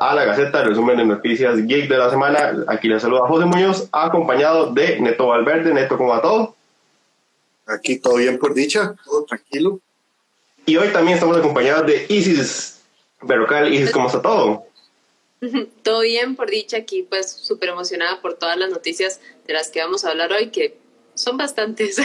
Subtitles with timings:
[0.00, 2.64] a la Gaceta, resumen de noticias geek de la semana.
[2.68, 5.74] Aquí les saluda José Muñoz, acompañado de Neto Valverde.
[5.74, 6.56] Neto, ¿cómo va todo?
[7.66, 9.78] Aquí todo bien por dicha, todo tranquilo.
[10.64, 12.80] Y hoy también estamos acompañados de Isis
[13.20, 13.72] Berrocal.
[13.74, 14.64] Isis, ¿cómo está todo?
[15.82, 19.80] Todo bien por dicha aquí, pues súper emocionada por todas las noticias de las que
[19.80, 20.76] vamos a hablar hoy, que
[21.14, 21.96] son bastantes.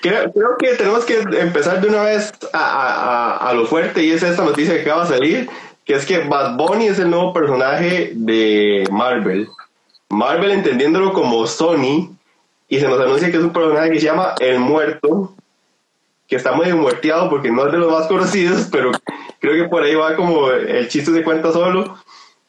[0.00, 4.74] Creo, que tenemos que empezar de una vez a, lo fuerte y es esta noticia
[4.74, 5.50] que acaba de salir,
[5.84, 9.48] que es que Bad Bunny es el nuevo personaje de Marvel.
[10.08, 12.10] Marvel entendiéndolo como Sony
[12.68, 15.34] y se nos anuncia que es un personaje que se llama El Muerto,
[16.26, 18.92] que está muy muerteado porque no es de los más conocidos, pero
[19.40, 21.96] creo que por ahí va como el chiste de cuenta solo.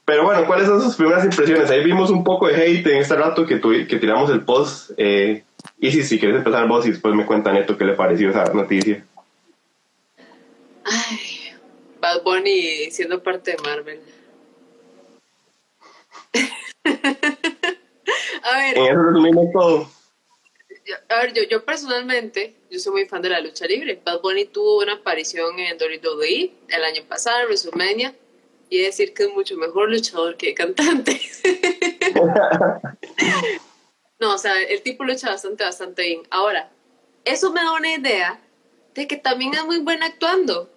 [0.06, 1.70] Pero bueno, ¿cuáles son sus primeras impresiones?
[1.72, 4.92] Ahí vimos un poco de hate en este rato que, que tiramos el post.
[4.98, 5.44] Eh,
[5.80, 8.46] y si, si quieres empezar vos y después me cuenta Neto qué le pareció esa
[8.54, 9.04] noticia.
[10.86, 11.35] Ay,
[12.00, 14.02] Bad Bunny siendo parte de Marvel.
[18.44, 18.78] a ver.
[18.78, 19.90] En eso resumimos todo.
[21.10, 24.02] a ver, yo, yo personalmente, yo soy muy fan de la lucha libre.
[24.04, 28.16] Bad Bunny tuvo una aparición en WWE el año pasado, en WrestleMania
[28.70, 31.20] y decir que es mucho mejor luchador que cantante.
[34.20, 36.24] no, o sea, el tipo lucha bastante, bastante bien.
[36.30, 36.72] Ahora,
[37.24, 38.42] eso me da una idea
[38.94, 40.70] de que también es muy bueno actuando.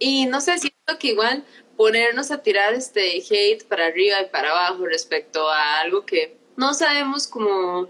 [0.00, 1.44] Y no sé, siento que igual
[1.76, 6.74] ponernos a tirar este hate para arriba y para abajo respecto a algo que no
[6.74, 7.88] sabemos como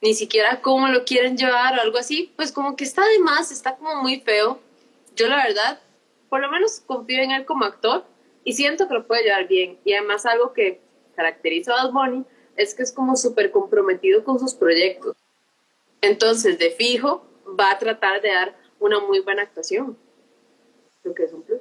[0.00, 3.50] ni siquiera cómo lo quieren llevar o algo así, pues como que está de más,
[3.50, 4.60] está como muy feo.
[5.14, 5.80] Yo la verdad,
[6.28, 8.04] por lo menos confío en él como actor
[8.44, 9.78] y siento que lo puede llevar bien.
[9.84, 10.80] Y además algo que
[11.16, 12.24] caracteriza a Bad Bunny
[12.56, 15.16] es que es como súper comprometido con sus proyectos.
[16.00, 17.26] Entonces, de fijo,
[17.58, 19.98] va a tratar de dar una muy buena actuación.
[21.04, 21.60] Lo que es un plus.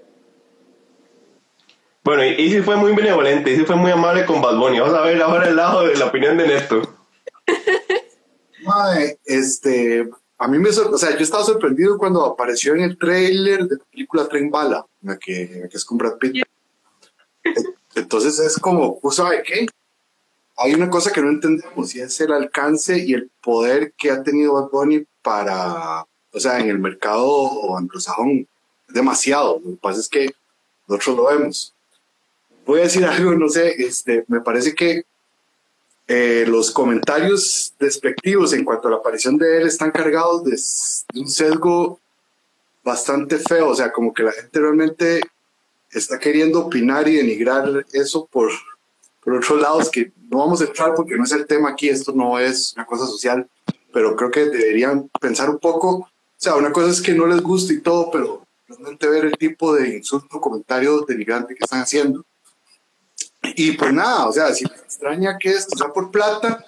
[2.09, 4.79] Bueno, y, si fue muy benevolente, y si fue muy amable con Bad Bunny.
[4.79, 6.89] Vamos a ver ahora el lado de la opinión de Néstor.
[9.25, 13.75] este, a mí me, o sea, yo estaba sorprendido cuando apareció en el trailer de
[13.75, 16.43] la película Tren Bala, en la que, es con Brad Pitt.
[17.93, 19.67] Entonces es como, ¿sabe qué?
[20.57, 24.23] Hay una cosa que no entendemos y es el alcance y el poder que ha
[24.23, 28.47] tenido Bad Bunny para, o sea, en el mercado anglosajón.
[28.87, 29.61] Es demasiado.
[29.63, 30.31] Lo que pasa es que
[30.87, 31.75] nosotros lo vemos.
[32.69, 35.03] Voy a decir algo, no sé, este, me parece que
[36.07, 41.27] eh, los comentarios despectivos en cuanto a la aparición de él están cargados de, un
[41.27, 41.99] sesgo
[42.83, 45.19] bastante feo, o sea, como que la gente realmente
[45.91, 48.51] está queriendo opinar y denigrar eso por,
[49.23, 52.11] por otros lados que no vamos a entrar porque no es el tema aquí, esto
[52.11, 53.49] no es una cosa social,
[53.91, 57.41] pero creo que deberían pensar un poco, o sea, una cosa es que no les
[57.41, 62.23] guste y todo, pero realmente ver el tipo de insulto, comentario denigrante que están haciendo.
[63.55, 66.63] Y pues nada, o sea, si me extraña que esto sea por plata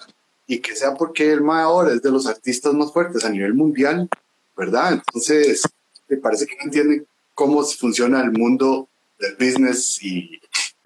[0.46, 3.54] y que sea porque el MAE ahora es de los artistas más fuertes a nivel
[3.54, 4.08] mundial,
[4.56, 4.92] ¿verdad?
[4.92, 5.62] Entonces,
[6.08, 8.88] me parece que entienden cómo funciona el mundo
[9.18, 10.40] del business y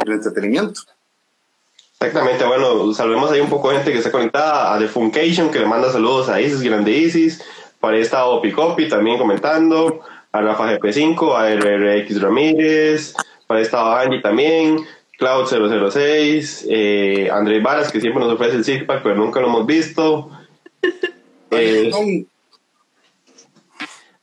[0.04, 0.82] el entretenimiento.
[1.98, 5.66] Exactamente, bueno, salvemos ahí un poco gente que está conectada a The Funcation, que le
[5.66, 7.42] manda saludos a Isis, grande Isis,
[7.80, 10.02] para esta Opicopi también comentando,
[10.32, 13.14] a Rafa GP5, a RRX Ramírez,
[13.46, 14.86] para esta Angie también,
[15.18, 19.66] Cloud006, eh, André Varas, que siempre nos ofrece el six pack, pero nunca lo hemos
[19.66, 20.30] visto.
[21.52, 21.92] Eh,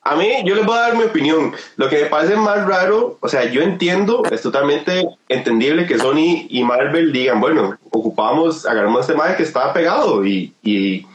[0.06, 1.54] a mí, yo les voy a dar mi opinión.
[1.78, 6.46] Lo que me parece más raro, o sea, yo entiendo, es totalmente entendible que Sony
[6.50, 11.08] y Marvel digan, bueno, ocupamos, agarramos este madre que estaba pegado y, y,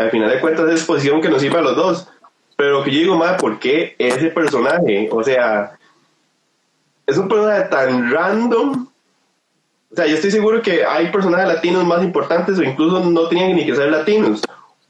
[0.00, 2.08] al final de cuentas es exposición que nos sirve a los dos.
[2.56, 5.10] Pero lo que yo digo, más, ¿por qué ese personaje?
[5.12, 5.78] O sea,
[7.06, 8.88] es un personaje tan random.
[9.90, 13.54] O sea, yo estoy seguro que hay personajes latinos más importantes o incluso no tenían
[13.54, 14.42] ni que ser latinos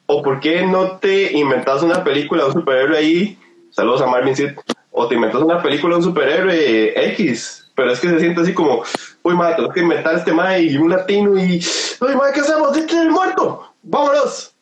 [0.07, 3.39] ¿O por qué no te inventas una película de un superhéroe ahí?
[3.71, 4.51] Saludos a Marvin Sid.
[4.91, 7.71] O te inventas una película de un superhéroe X.
[7.75, 8.83] Pero es que se siente así como,
[9.23, 11.65] uy, madre, tengo que inventar este madre y un latino y,
[12.01, 12.77] uy, madre, ¿qué hacemos?
[12.77, 13.73] ¿Este es muerto?
[13.83, 14.55] ¡Vámonos!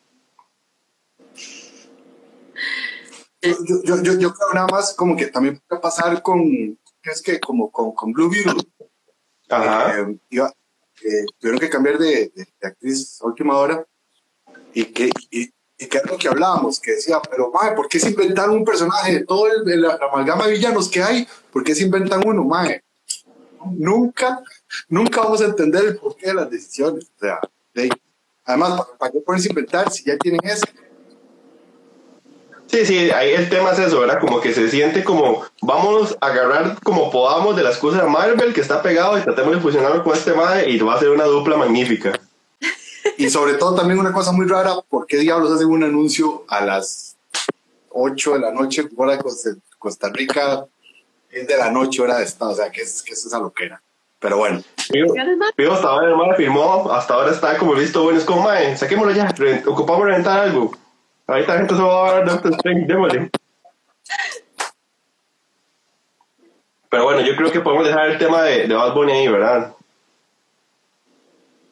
[3.43, 7.71] Yo, yo, yo, creo nada más como que también puede pasar con, es que como
[7.71, 8.63] con, con Blue Beetle.
[9.51, 10.45] Eh,
[11.03, 13.85] eh, tuvieron que cambiar de, de, de actriz a última hora
[14.75, 15.51] y que, y,
[15.81, 18.65] y que es lo que hablábamos, que decía, pero mae, ¿por qué se inventaron un
[18.65, 21.27] personaje de todo el, la, amalgama de villanos que hay?
[21.51, 22.83] ¿Por qué se inventan uno, mae?
[23.73, 24.43] Nunca,
[24.89, 27.11] nunca vamos a entender el porqué de las decisiones.
[27.17, 27.41] O sea,
[27.73, 27.91] de,
[28.45, 30.67] además, ¿para, qué ponerse a inventar si ya tienen ese?
[32.71, 34.21] Sí, sí, ahí el tema es eso, ¿verdad?
[34.21, 38.55] Como que se siente como, vamos a agarrar como podamos de las cosas de Marvel
[38.55, 41.25] que está pegado y tratemos de fusionarlo con este madre y va a ser una
[41.25, 42.13] dupla magnífica.
[43.17, 46.65] Y sobre todo también una cosa muy rara, ¿por qué diablos hacen un anuncio a
[46.65, 47.17] las
[47.91, 49.23] 8 de la noche, hora de
[49.79, 50.65] Costa Rica,
[51.29, 52.53] es de la noche, hora de estado?
[52.53, 53.83] O sea, que es, que es esa loquera.
[54.21, 54.63] Pero bueno.
[55.57, 58.77] Pido, hasta ahora el madre firmó, hasta ahora está como listo, bueno, es como, mae,
[58.77, 59.35] saquémoslo ya,
[59.67, 60.71] ocupamos reventar algo.
[61.31, 63.31] Ahorita gente se va a ver Doctor Strange, démosle.
[66.89, 69.77] Pero bueno, yo creo que podemos dejar el tema de, de Bad Bunny ahí, ¿verdad?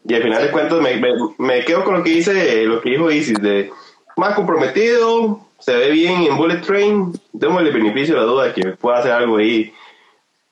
[0.05, 1.03] Y al final de cuentas me,
[1.39, 3.73] me, quedo con lo que dice, lo que dijo Isis, de
[4.17, 8.63] más comprometido, se ve bien en Bullet Train, démosle beneficio de la duda de que
[8.77, 9.75] pueda hacer algo ahí.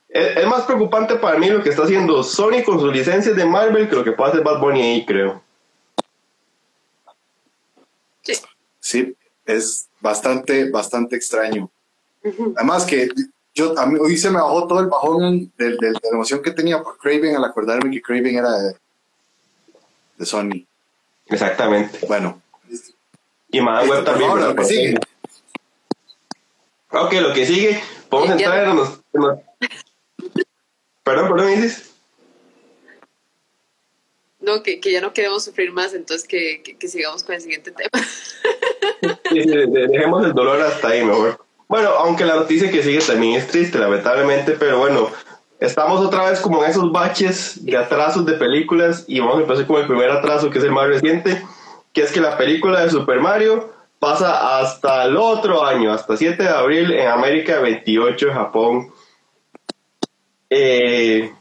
[0.09, 3.45] Es, es, más preocupante para mí lo que está haciendo Sony con sus licencias de
[3.45, 5.46] Marvel que lo que puede hacer Bad Bunny ahí, creo.
[8.87, 11.69] Sí, es bastante, bastante extraño.
[12.55, 13.09] Además que
[13.53, 16.53] yo, a mí, hoy se me bajó todo el bajón de, de, la emoción que
[16.53, 18.77] tenía por Craven al acordarme que Craven era de,
[20.19, 20.65] de Sony.
[21.27, 22.07] Exactamente.
[22.07, 22.41] Bueno.
[23.51, 24.31] Y más Web también.
[24.31, 24.95] Ahora, lo que sigue.
[26.93, 29.39] Ok, lo que sigue, podemos entrar en los, en los...
[31.03, 31.96] Perdón, perdón, dices.
[34.47, 37.73] No, que, que, ya no queremos sufrir más, entonces que, que, sigamos con el siguiente
[37.73, 37.91] tema.
[39.33, 41.45] Dejemos el dolor hasta ahí mejor.
[41.67, 45.11] Bueno, aunque la noticia que sigue también es triste, lamentablemente, pero bueno,
[45.59, 49.67] estamos otra vez como en esos baches de atrasos de películas y vamos a empezar
[49.67, 51.43] con el primer atraso, que es el más reciente,
[51.93, 56.41] que es que la película de Super Mario pasa hasta el otro año, hasta 7
[56.41, 58.93] de abril en América, 28 en Japón.
[60.51, 61.33] Eh,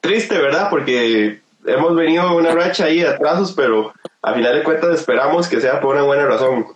[0.00, 0.70] triste, ¿verdad?
[0.70, 5.60] Porque hemos venido una racha ahí de atrasos, pero a final de cuentas esperamos que
[5.60, 6.66] sea por una buena razón.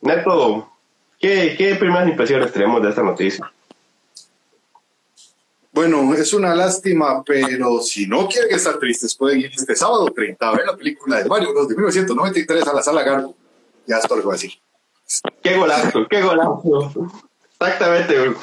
[0.00, 0.70] Neto,
[1.18, 3.50] ¿qué, qué primeras impresiones tenemos de esta noticia?
[5.72, 10.48] Bueno, es una lástima, pero si no quieren estar tristes, pueden ir este sábado 30
[10.48, 11.68] a ver la película de Mario Bros.
[11.68, 13.34] de 1993 a la sala Garbo.
[13.86, 14.52] Ya es todo lo que voy a decir.
[15.42, 17.12] Qué golazo, qué golazo.
[17.52, 18.34] Exactamente.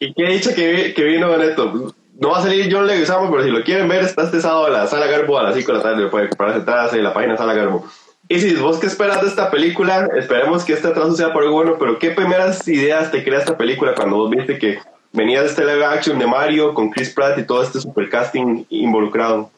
[0.00, 3.50] Y qué dicha que, que vino Neto no va a salir John Leguizamo, pero si
[3.50, 5.84] lo quieren ver, está este sábado en la Sala Garbo a las 5 de la
[5.84, 6.08] tarde.
[6.08, 7.86] Pueden comprar las entradas en la página Sala Garbo.
[8.28, 11.54] Y si vos qué esperas de esta película, esperemos que este atraso sea por algo
[11.54, 14.80] bueno, pero ¿qué primeras ideas te crea esta película cuando vos viste que
[15.12, 18.64] venía de este live action de Mario con Chris Pratt y todo este super casting
[18.68, 19.50] involucrado?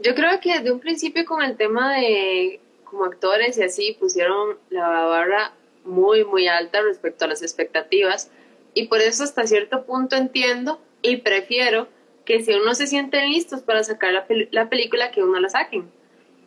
[0.00, 4.56] Yo creo que desde un principio con el tema de como actores y así pusieron
[4.68, 5.52] la barra
[5.84, 8.30] muy, muy alta respecto a las expectativas
[8.74, 11.88] y por eso hasta cierto punto entiendo y prefiero
[12.24, 15.90] que si uno se sienten listos para sacar la, la, película, que uno la saquen.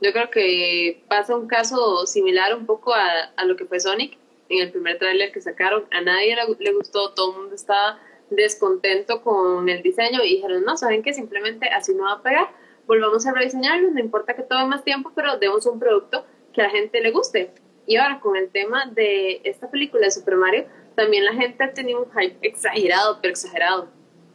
[0.01, 4.17] Yo creo que pasa un caso similar un poco a, a lo que fue Sonic
[4.49, 5.85] en el primer tráiler que sacaron.
[5.91, 10.63] A nadie le, le, gustó, todo el mundo estaba descontento con el diseño y dijeron,
[10.63, 12.49] no, saben que simplemente así no va a pegar,
[12.87, 16.65] volvamos a rediseñarlo, no importa que tome más tiempo, pero demos un producto que a
[16.65, 17.51] la gente le guste.
[17.85, 20.65] Y ahora con el tema de esta película de Super Mario,
[20.95, 23.89] también la gente ha tenido un hype exagerado, pero exagerado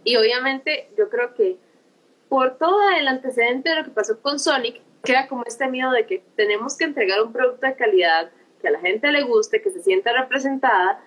[0.08, 1.58] y obviamente yo creo que
[2.30, 6.06] por todo el antecedente de lo que pasó con Sonic, queda como este miedo de
[6.06, 8.30] que tenemos que entregar un producto de calidad,
[8.62, 11.04] que a la gente le guste, que se sienta representada,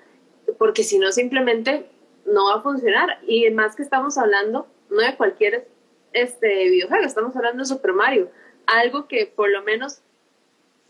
[0.60, 1.90] porque si no simplemente
[2.26, 3.18] no va a funcionar.
[3.26, 5.68] Y más que estamos hablando, no de cualquier
[6.14, 8.30] este, videojuego, estamos hablando de Super Mario,
[8.68, 10.04] algo que por lo menos,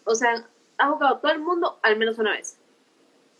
[0.03, 2.57] o sea, ha jugado todo el mundo al menos una vez,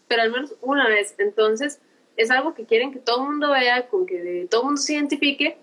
[0.08, 1.14] pero al menos una vez.
[1.18, 1.82] Entonces,
[2.22, 4.94] es algo que quieren que todo el mundo vea, con que todo el mundo se
[4.94, 5.58] identifique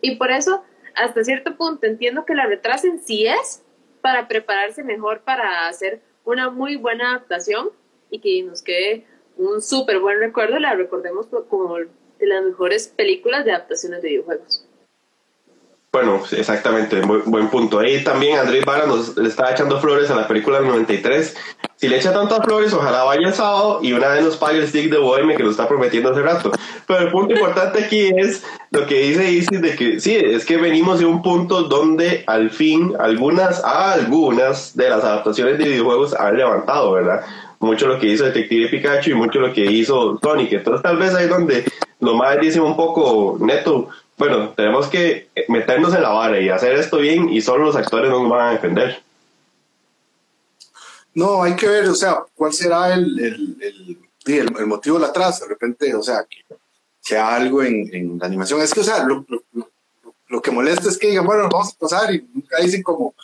[0.00, 0.62] y por eso
[0.94, 3.62] hasta cierto punto entiendo que la retrasen si es
[4.00, 7.70] para prepararse mejor para hacer una muy buena adaptación
[8.10, 9.06] y que nos quede
[9.36, 14.66] un súper buen recuerdo, la recordemos como de las mejores películas de adaptaciones de videojuegos.
[15.94, 17.78] Bueno, exactamente, buen, punto.
[17.78, 21.36] Ahí también Andrés Vara nos le estaba echando flores a la película del 93.
[21.76, 24.68] Si le echa tantas flores, ojalá vaya el sábado y una vez nos pague el
[24.68, 26.52] stick de Bohemia que lo está prometiendo hace rato.
[26.86, 30.56] Pero el punto importante aquí es lo que dice Isis de que sí, es que
[30.56, 36.36] venimos de un punto donde al fin algunas, algunas de las adaptaciones de videojuegos han
[36.36, 37.24] levantado, ¿verdad?
[37.58, 40.52] Mucho lo que hizo Detective Pikachu y mucho lo que hizo Sonic.
[40.52, 41.64] Entonces tal vez ahí donde
[42.00, 46.74] lo más dice un poco neto, bueno, tenemos que meternos en la vara y hacer
[46.76, 49.03] esto bien y solo los actores nos van a defender.
[51.14, 55.44] No, hay que ver, o sea, cuál será el, el, el, el, motivo del atraso.
[55.44, 56.44] De repente, o sea, que
[57.00, 58.60] sea algo en, en la animación.
[58.60, 59.70] Es que, o sea, lo, lo,
[60.28, 63.14] lo, que molesta es que digan, bueno, vamos a pasar y nunca dicen como,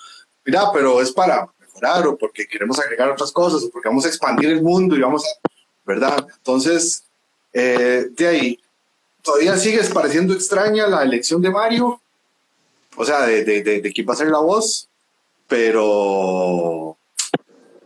[0.44, 4.08] mira, pero es para mejorar o porque queremos agregar otras cosas o porque vamos a
[4.08, 5.48] expandir el mundo y vamos a,
[5.84, 6.26] ¿verdad?
[6.36, 7.04] Entonces,
[7.52, 8.60] eh, de ahí,
[9.22, 12.00] todavía sigues pareciendo extraña la elección de Mario,
[12.96, 14.88] o sea, de, de, de, de quién va a ser la voz,
[15.48, 16.96] pero,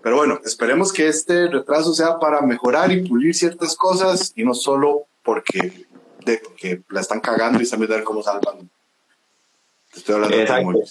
[0.04, 4.52] pero bueno, esperemos que este retraso sea para mejorar y pulir ciertas cosas y no
[4.52, 5.86] solo porque
[6.26, 8.68] de que la están cagando y saben ver cómo salvan.
[9.96, 10.72] Estoy hablando Exacto.
[10.72, 10.84] de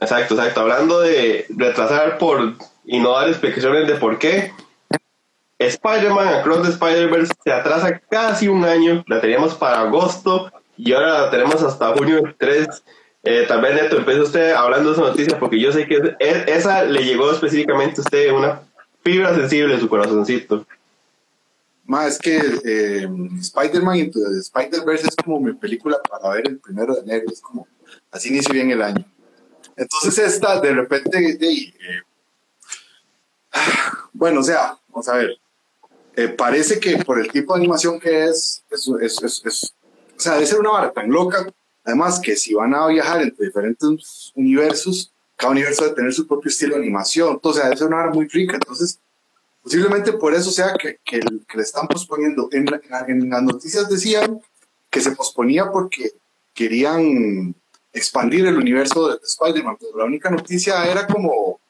[0.00, 0.60] Exacto, exacto.
[0.62, 2.54] Hablando de retrasar por
[2.86, 4.54] y no dar explicaciones de por qué,
[5.58, 9.04] Spider-Man Across the Spider-Verse se atrasa casi un año.
[9.06, 12.84] La teníamos para agosto y ahora la tenemos hasta junio 3.
[13.22, 16.02] Eh, tal vez Neto empiece usted hablando de esa noticia porque yo sé que es-
[16.18, 18.62] es- esa le llegó específicamente a usted una
[19.04, 20.66] fibra sensible en su corazoncito.
[21.84, 23.08] Más es que eh,
[23.40, 27.24] Spider-Man Into the Spider-Verse es como mi película para ver el primero de enero.
[27.30, 27.66] Es como,
[28.10, 29.04] así inicio bien el año.
[29.76, 31.72] Entonces esta, de repente, de, eh,
[34.12, 35.36] bueno, o sea, vamos a ver.
[36.16, 38.88] Eh, parece que por el tipo de animación que es, es,
[39.22, 39.74] es- es-
[40.16, 41.46] o sea, debe ser una vara tan loca.
[41.84, 46.50] Además que si van a viajar entre diferentes universos, cada universo debe tener su propio
[46.50, 47.32] estilo de animación.
[47.32, 48.56] Entonces, ser una vara muy rica.
[48.56, 49.00] Entonces,
[49.62, 52.48] Posiblemente por eso sea que, que, que le están posponiendo.
[52.52, 52.66] En,
[53.08, 54.40] en las noticias decían
[54.88, 56.12] que se posponía porque
[56.54, 57.54] querían
[57.92, 61.60] expandir el universo de Spider-Man, pero la única noticia era como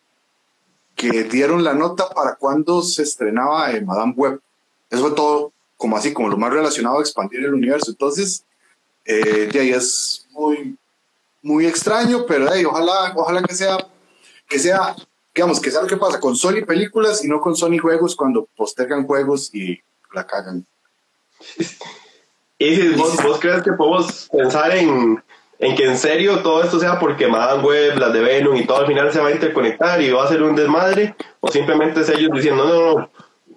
[0.94, 4.40] que dieron la nota para cuando se estrenaba en Madame Web.
[4.88, 7.90] Eso fue todo como así, como lo más relacionado a expandir el universo.
[7.90, 8.44] Entonces,
[9.04, 10.76] eh, de ahí es muy,
[11.42, 13.78] muy extraño, pero de ahí, ojalá, ojalá que sea,
[14.48, 14.94] que sea
[15.34, 18.48] digamos, que sea lo que pasa con Sony películas y no con Sony juegos cuando
[18.56, 19.80] postergan juegos y
[20.12, 20.66] la cagan.
[22.58, 25.22] Y si vos, vos crees que podemos pensar en,
[25.58, 28.86] que en serio todo esto sea porque Madame Web, las de Venom y todo al
[28.86, 32.30] final se va a interconectar y va a ser un desmadre, o simplemente es ellos
[32.34, 33.10] diciendo, no, no,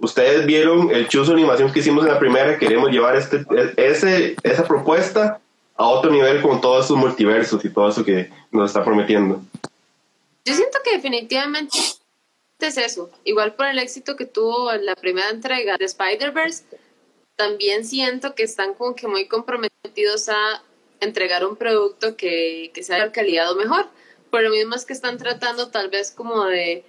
[0.03, 3.45] ustedes vieron el chuzo animación que hicimos en la primera, queremos llevar este,
[3.77, 5.39] ese, esa propuesta
[5.75, 9.41] a otro nivel con todos estos multiversos y todo eso que nos está prometiendo.
[10.45, 11.77] Yo siento que definitivamente
[12.59, 13.09] es eso.
[13.23, 16.63] Igual por el éxito que tuvo la primera entrega de Spider-Verse,
[17.35, 20.61] también siento que están como que muy comprometidos a
[20.99, 23.87] entregar un producto que, que sea de calidad o mejor.
[24.29, 26.85] Por lo mismo es que están tratando tal vez como de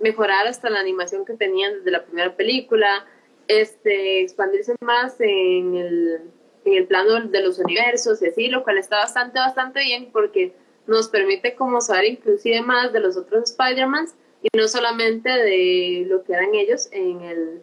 [0.00, 3.06] mejorar hasta la animación que tenían desde la primera película,
[3.46, 6.20] este, expandirse más en el,
[6.64, 10.52] en el plano de los universos y así, lo cual está bastante, bastante bien porque
[10.86, 16.24] nos permite como saber inclusive más de los otros Spider-Mans y no solamente de lo
[16.24, 17.62] que eran ellos en el,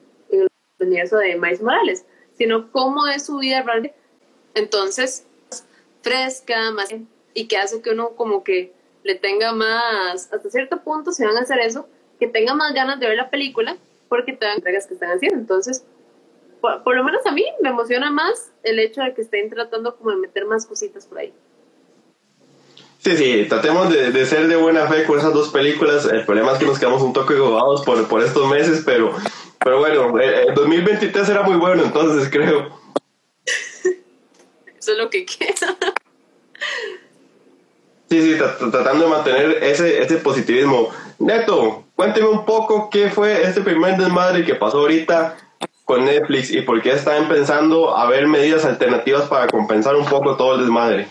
[0.80, 2.06] universo de Miles Morales,
[2.38, 3.98] sino cómo es su vida realmente.
[4.54, 5.26] Entonces,
[6.04, 6.90] fresca, más
[7.34, 11.36] y que hace que uno como que le tenga más, hasta cierto punto, si van
[11.36, 11.88] a hacer eso,
[12.20, 13.78] que tenga más ganas de ver la película
[14.10, 15.40] porque te dan entregas que están haciendo.
[15.40, 15.86] Entonces,
[16.62, 19.96] por, por, lo menos a mí me emociona más el hecho de que estén tratando
[19.96, 21.34] como de meter más cositas por ahí.
[23.00, 26.06] Sí, sí, tratemos de, de, ser de buena fe con esas dos películas.
[26.06, 29.14] El problema es que nos quedamos un toque gobados por, por estos meses, pero,
[29.64, 32.68] pero bueno, el, el 2023 era muy bueno, entonces creo.
[34.78, 35.78] Eso es lo que queda.
[38.10, 38.38] Sí, sí,
[38.72, 40.90] tratando de mantener ese, ese positivismo.
[41.20, 45.36] Neto, cuénteme un poco qué fue este primer desmadre que pasó ahorita
[45.84, 50.36] con Netflix y por qué están pensando a ver medidas alternativas para compensar un poco
[50.36, 51.08] todo el desmadre.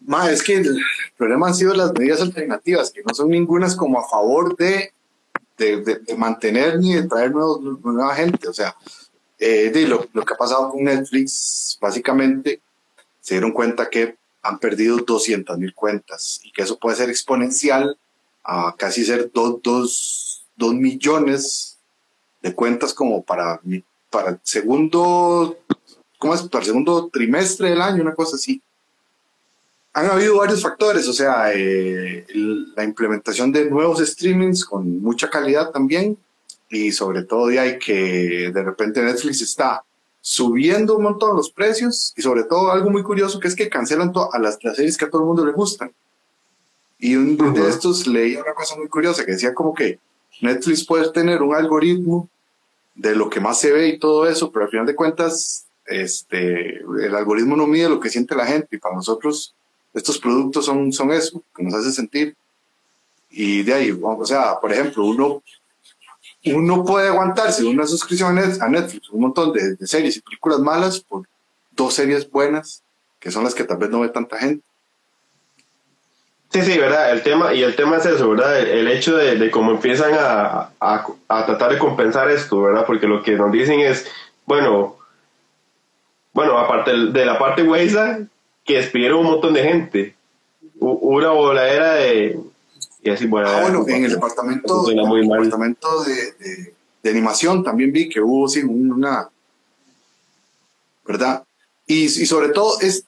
[0.00, 0.78] Ma, es que el
[1.16, 4.92] problema han sido las medidas alternativas, que no son ningunas como a favor de,
[5.56, 8.48] de, mantener ni de traer nueva gente.
[8.48, 8.76] O sea,
[9.38, 12.60] eh, de lo, lo que ha pasado con Netflix, básicamente
[13.20, 17.96] se dieron cuenta que han perdido 200 mil cuentas y que eso puede ser exponencial
[18.44, 21.78] a casi ser 2 dos, dos millones
[22.42, 23.60] de cuentas como para,
[24.10, 25.58] para el segundo,
[26.18, 26.42] ¿cómo es?
[26.42, 28.60] Para el segundo trimestre del año, una cosa así.
[29.94, 32.26] Han habido varios factores, o sea, eh,
[32.76, 36.18] la implementación de nuevos streamings con mucha calidad también
[36.68, 39.82] y sobre todo de ahí que de repente Netflix está
[40.20, 44.12] subiendo un montón los precios y sobre todo algo muy curioso que es que cancelan
[44.32, 45.92] a las, las, series que a todo el mundo le gustan.
[47.04, 47.52] Y un uh -huh.
[47.52, 49.98] de estos leí una cosa muy curiosa que decía como que
[50.40, 52.30] Netflix puede tener un algoritmo
[52.94, 56.78] de lo que más se ve y todo eso, pero al final de cuentas este,
[56.78, 59.54] el algoritmo no mide lo que siente la gente y para nosotros
[59.92, 62.34] estos productos son, son eso, que nos hace sentir.
[63.28, 65.42] Y de ahí, o sea, por ejemplo, uno
[66.46, 71.00] uno puede aguantarse una suscripción a Netflix, un montón de, de, series y películas malas
[71.00, 71.28] por
[71.70, 72.82] dos series buenas,
[73.20, 74.64] que son las que tal vez no ve tanta gente.
[76.54, 77.10] Sí, sí, ¿verdad?
[77.10, 78.60] El tema, y el tema es eso, ¿verdad?
[78.60, 82.86] El, hecho de, de, cómo empiezan a, a, a, tratar de compensar esto, ¿verdad?
[82.86, 84.06] Porque lo que nos dicen es,
[84.46, 84.96] bueno,
[86.32, 88.20] bueno, aparte de la parte Weiza,
[88.64, 90.14] que despidieron un montón de gente.
[90.78, 92.38] Una voladera de...
[93.02, 97.64] Y así, bueno, ah, bueno en el departamento, en el departamento de, de, de, animación
[97.64, 99.28] también vi que hubo sí, una...
[101.04, 101.42] ¿Verdad?
[101.84, 103.06] Y, y sobre todo es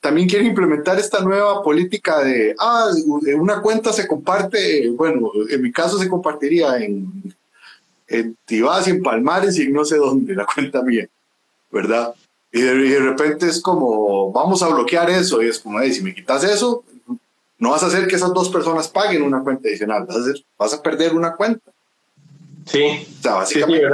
[0.00, 2.88] también quiere implementar esta nueva política de, ah,
[3.36, 7.34] una cuenta se comparte, bueno, en mi caso se compartiría en,
[8.08, 11.08] en Tibás y en Palmares y en no sé dónde, la cuenta mía,
[11.70, 12.14] ¿verdad?
[12.52, 16.44] Y de, repente es como, vamos a bloquear eso, y es como, si me quitas
[16.44, 16.84] eso,
[17.58, 20.44] no vas a hacer que esas dos personas paguen una cuenta adicional, vas a, hacer,
[20.58, 21.70] vas a perder una cuenta.
[22.66, 23.06] Sí.
[23.18, 23.88] O sea, básicamente.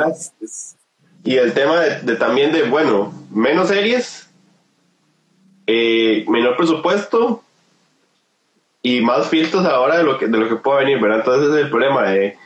[1.24, 4.27] y el tema de también de, bueno, menos series
[5.70, 7.42] eh, menor presupuesto
[8.82, 11.18] y más filtros a la hora de lo que, de lo que pueda venir, ¿verdad?
[11.18, 12.38] Entonces es el problema de,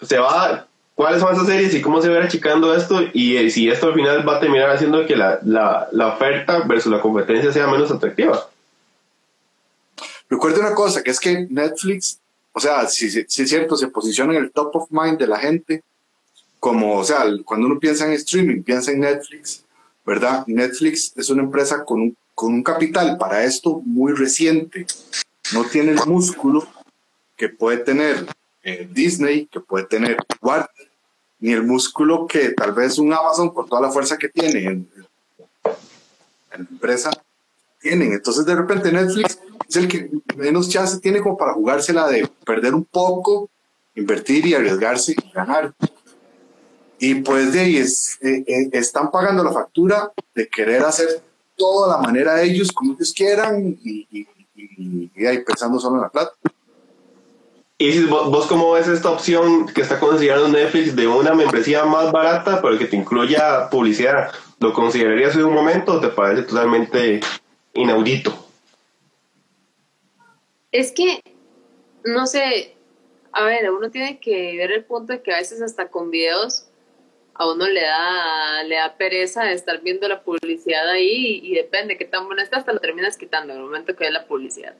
[0.00, 3.68] se va, cuáles son esas series y cómo se va achicando esto y eh, si
[3.68, 7.52] esto al final va a terminar haciendo que la, la, la oferta versus la competencia
[7.52, 8.48] sea menos atractiva.
[10.28, 12.18] Recuerde una cosa, que es que Netflix,
[12.52, 15.38] o sea, si, si, es cierto, se posiciona en el top of mind de la
[15.38, 15.84] gente,
[16.58, 19.62] como, o sea, cuando uno piensa en streaming, piensa en Netflix,
[20.04, 20.42] ¿verdad?
[20.48, 24.86] Netflix es una empresa con un con un capital para esto muy reciente,
[25.52, 26.66] no tiene el músculo
[27.36, 28.26] que puede tener
[28.62, 30.68] eh, Disney, que puede tener Warner,
[31.40, 34.88] ni el músculo que tal vez un Amazon con toda la fuerza que tiene en,
[35.64, 37.10] la empresa
[37.80, 38.12] tienen.
[38.12, 42.74] Entonces de repente Netflix es el que menos chance tiene como para jugársela de perder
[42.74, 43.50] un poco,
[43.94, 45.74] invertir y arriesgarse y ganar.
[46.98, 51.20] Y pues de ahí es, eh, eh, están pagando la factura de querer hacer
[51.62, 56.08] toda la manera de ellos, como ellos quieran, y, y, ahí pensando solo en la
[56.08, 56.32] plata.
[57.78, 62.10] ¿Y vos, vos cómo ves esta opción que está considerando Netflix de una membresía más
[62.10, 64.32] barata, pero que te incluya publicidad?
[64.58, 67.20] ¿Lo considerarías en un momento o te parece totalmente
[67.74, 68.34] inaudito?
[70.72, 71.22] Es que,
[72.04, 72.74] no sé,
[73.32, 76.61] a ver, uno tiene que ver el punto de que a veces hasta con videos
[77.42, 81.98] a uno le da, le da pereza de estar viendo la publicidad ahí y, depende
[81.98, 84.74] qué tan buena está, hasta lo terminas quitando en el momento que ve la publicidad.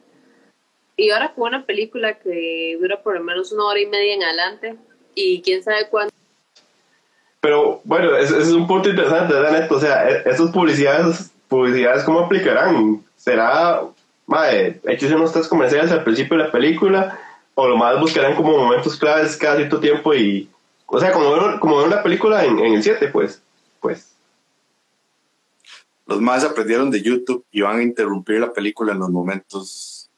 [0.97, 4.23] Y ahora con una película que dura por lo menos una hora y media en
[4.23, 4.77] adelante
[5.15, 6.13] y quién sabe cuándo.
[7.41, 9.75] Pero bueno, ese es un punto interesante, ¿verdad, Neto?
[9.75, 13.03] O sea, e, esas publicidades, publicidades ¿cómo aplicarán?
[13.17, 13.83] ¿Será,
[14.27, 17.19] madre, hechos unos tres comerciales al principio de la película?
[17.55, 20.49] ¿O lo más buscarán como momentos claves cada cierto tiempo y
[20.95, 23.41] o sea, como ver, como una película en, el 7, pues.
[23.81, 24.15] pues.
[26.07, 30.11] Los más aprendieron de YouTube y van a interrumpir la película en los momentos.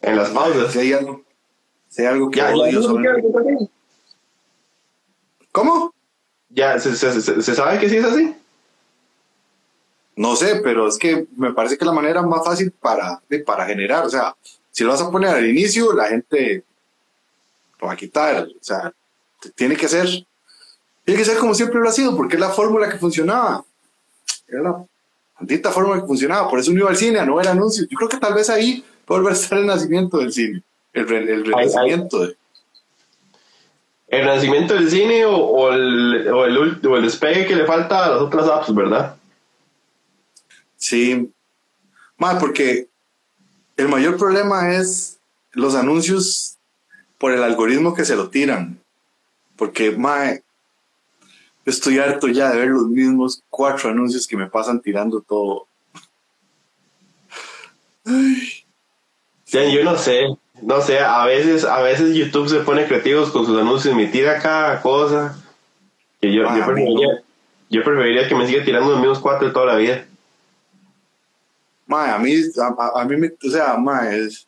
[0.00, 0.72] En las pausas.
[0.72, 1.22] Si hay algo,
[1.86, 3.10] si hay algo que odio sobre.
[5.52, 5.92] ¿Cómo?
[6.48, 8.34] Ya, ¿se, se, sabe que sí es así?
[10.16, 14.06] No sé, pero es que me parece que la manera más fácil para, para generar,
[14.06, 14.34] o sea,
[14.70, 16.64] si lo vas a poner al inicio, la gente
[17.78, 18.94] lo va a quitar, o sea,
[19.54, 20.06] tiene que ser,
[21.04, 23.64] tiene que ser como siempre lo ha sido, porque es la fórmula que funcionaba.
[24.46, 24.84] Era la
[25.38, 27.88] maldita fórmula que funcionaba, por eso uno iba al cine a no ver anuncios.
[27.88, 31.12] Yo creo que tal vez ahí puede volver a estar el nacimiento del cine, el,
[31.12, 32.36] el, renacimiento de...
[34.08, 38.10] El renacimiento del cine o, el, o, el, o el despegue que le falta a
[38.10, 39.16] las otras apps, ¿verdad?
[40.78, 41.30] Sí.
[42.16, 42.88] Más porque
[43.76, 45.18] el mayor problema es
[45.52, 46.56] los anuncios
[47.18, 48.80] por el algoritmo que se lo tiran.
[49.58, 50.42] Porque, mae,
[51.66, 55.66] estoy harto ya de ver los mismos cuatro anuncios que me pasan tirando todo.
[59.52, 60.28] yo no sé,
[60.62, 64.38] no sé, a veces, a veces YouTube se pone creativos con sus anuncios, me tira
[64.38, 65.36] cada cosa.
[66.20, 67.22] Que yo, yo, preferiría,
[67.68, 70.06] yo, preferiría, que me siga tirando los mismos cuatro toda la vida.
[71.86, 72.32] Mae, a mí,
[72.94, 74.47] a, mí me, o sea, mae, es,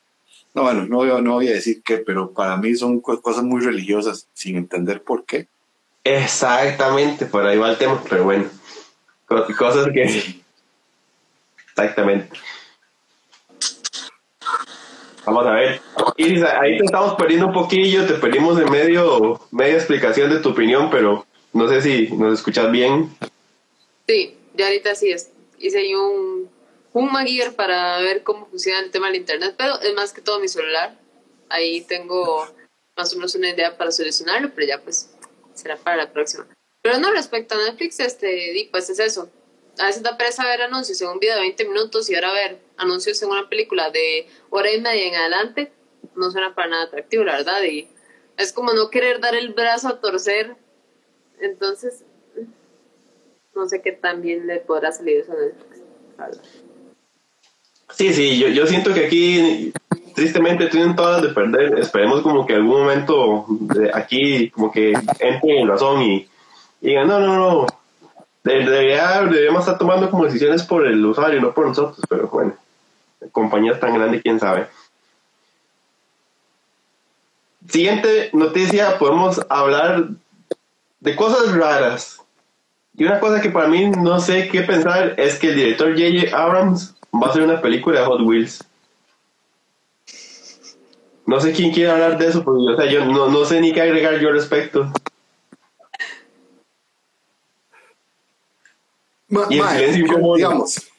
[0.55, 4.29] no, bueno, no, no voy a decir qué, pero para mí son cosas muy religiosas,
[4.33, 5.47] sin entender por qué.
[6.03, 8.47] Exactamente, por ahí va el tema, pero bueno,
[9.27, 10.41] cosas que...
[11.71, 12.39] Exactamente.
[15.25, 15.81] Vamos a ver.
[16.61, 20.91] ahí te estamos perdiendo un poquillo, te perdimos en medio, media explicación de tu opinión,
[20.91, 23.11] pero no sé si nos escuchas bien.
[24.09, 25.31] Sí, ya ahorita sí es.
[25.59, 26.49] Hice un
[26.93, 30.41] un Magear para ver cómo funciona el tema del internet, pero es más que todo
[30.41, 30.99] mi celular.
[31.49, 32.47] Ahí tengo
[32.97, 35.11] más o menos una idea para solucionarlo, pero ya pues
[35.55, 36.47] será para la próxima.
[36.83, 39.31] Pero no respecto a Netflix, este, pues es eso.
[39.79, 42.59] a veces da pereza ver anuncios en un video de 20 minutos y ahora ver
[42.77, 45.73] anuncios en una película de hora y media en adelante
[46.15, 47.63] no suena para nada atractivo, la verdad.
[47.65, 47.89] Y
[48.37, 50.57] es como no querer dar el brazo a torcer.
[51.41, 52.05] Entonces,
[53.55, 55.81] no sé qué tan bien le podrá salir eso a Netflix.
[57.97, 59.73] Sí, sí, yo, yo siento que aquí
[60.15, 61.79] tristemente tienen todas de perder.
[61.79, 66.29] Esperemos como que algún momento de aquí como que entre en razón y,
[66.81, 67.67] digan, no, no, no,
[68.45, 72.55] debería, deberíamos estar tomando como decisiones por el usuario, no por nosotros, pero bueno,
[73.33, 74.67] compañías tan grandes, quién sabe.
[77.69, 80.09] Siguiente noticia, podemos hablar
[81.01, 82.21] de cosas raras.
[82.97, 86.37] Y una cosa que para mí no sé qué pensar es que el director J.J.
[86.37, 88.65] Abrams va a hacer una película de Hot Wheels.
[91.27, 93.73] No sé quién quiere hablar de eso, porque o sea, yo no, no sé ni
[93.73, 94.93] qué agregar yo al respecto.
[99.29, 100.37] Ma- Y el mae, silencio yo- incómodo.
[100.37, 100.91] digamos,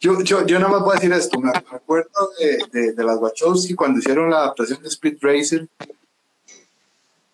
[0.00, 1.38] yo, yo, yo nada más voy a decir esto.
[1.38, 5.68] Me acuerdo de, de, de las Wachowski cuando hicieron la adaptación de Speed Racer.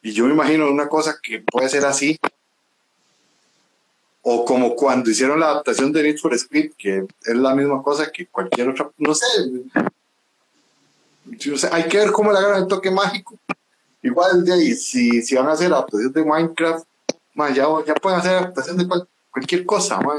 [0.02, 2.18] Y yo me imagino una cosa que puede ser así.
[4.30, 8.10] O como cuando hicieron la adaptación de Need for Speed, que es la misma cosa
[8.12, 8.90] que cualquier otra.
[8.98, 9.24] No sé.
[11.72, 13.36] Hay que ver cómo le hagan el toque mágico.
[14.02, 16.84] Igual de ahí, si, si van a hacer adaptación de Minecraft,
[17.34, 19.98] ma, ya, ya pueden hacer adaptación de cual- cualquier cosa.
[20.00, 20.14] ma.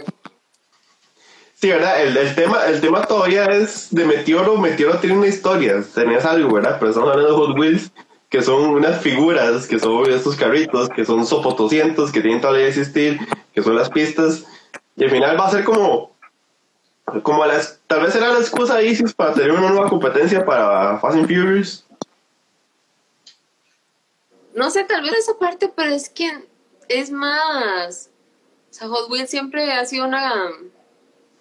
[1.53, 2.01] Sí, ¿verdad?
[2.01, 4.57] El, el tema, el tema todavía es de Meteoro.
[4.57, 6.77] Meteoro tiene una historia, tenés algo, ¿verdad?
[6.79, 7.91] Pero estamos hablando de Hot Wheels,
[8.29, 12.69] que son unas figuras, que son estos carritos, que son sopotoscientos, que tienen todavía que
[12.69, 13.19] existir,
[13.53, 14.45] que son las pistas.
[14.95, 16.15] Y al final va a ser como,
[17.23, 20.99] como las, tal vez será la excusa de Isis para tener una nueva competencia para
[20.99, 21.85] Fast and Furious.
[24.53, 26.29] No sé, tal vez esa parte, pero es que
[26.87, 28.09] es más.
[28.69, 30.51] O sea, Hot Wheels siempre ha sido una.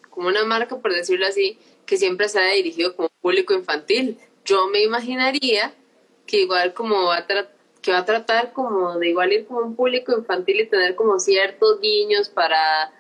[0.09, 4.19] como una marca, por decirlo así, que siempre se ha dirigido como público infantil.
[4.45, 5.75] Yo me imaginaría
[6.29, 7.27] que igual como va a
[7.83, 11.19] que va a tratar como de igual ir como un público infantil y tener como
[11.19, 12.93] ciertos guiños para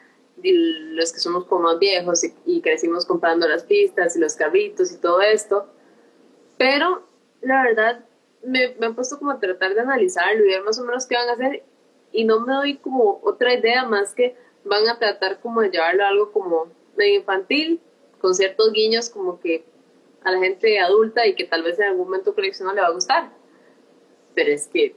[0.43, 4.93] los que somos como más viejos y, y crecimos comprando las pistas y los carritos
[4.93, 5.67] y todo esto.
[6.57, 7.03] Pero
[7.43, 8.05] la verdad
[8.43, 11.17] me, me han puesto como a tratar de analizarlo y ver más o menos qué
[11.17, 11.65] van a hacer
[12.13, 16.05] y no me doy como otra idea más que van a tratar como de llevarlo
[16.05, 17.81] a algo como medio infantil,
[18.21, 19.65] con ciertos guiños como que
[20.29, 22.93] a la gente adulta y que tal vez en algún momento coleccionar le va a
[22.93, 23.31] gustar.
[24.35, 24.95] Pero es que,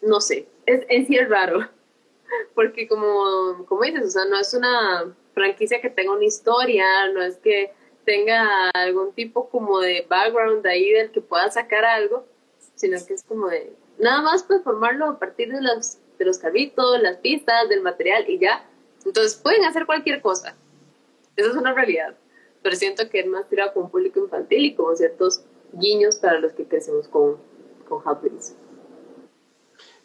[0.00, 1.68] no sé, es, en raro,
[2.54, 7.22] porque como, como dices, o sea, no es una franquicia que tenga una historia, no
[7.22, 7.72] es que
[8.04, 12.24] tenga algún tipo como de background ahí del que pueda sacar algo,
[12.74, 16.38] sino que es como de nada más pues formarlo a partir de los, de los
[16.38, 18.64] carritos, las pistas, del material y ya.
[19.04, 20.56] Entonces pueden hacer cualquier cosa.
[21.36, 22.16] Eso es una realidad.
[22.66, 25.40] Pero siento que es más tirado con público infantil y como ciertos
[25.72, 27.36] guiños para los que crecemos con,
[27.88, 28.56] con Wheels.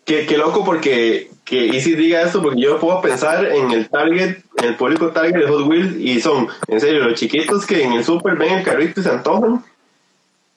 [0.06, 4.65] Qué, loco porque que Isis diga esto, porque yo puedo pensar en el target, en
[4.65, 8.06] el público target de Hot Wheels, y son, en serio, los chiquitos que en el
[8.06, 9.65] super ven el carrito y se antojan,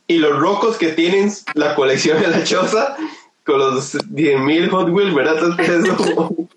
[0.06, 2.98] y los rocos que tienen la colección de la choza
[3.46, 5.42] con los 10.000 Hot Wheels, ¿verdad?
[5.42, 6.48] Un,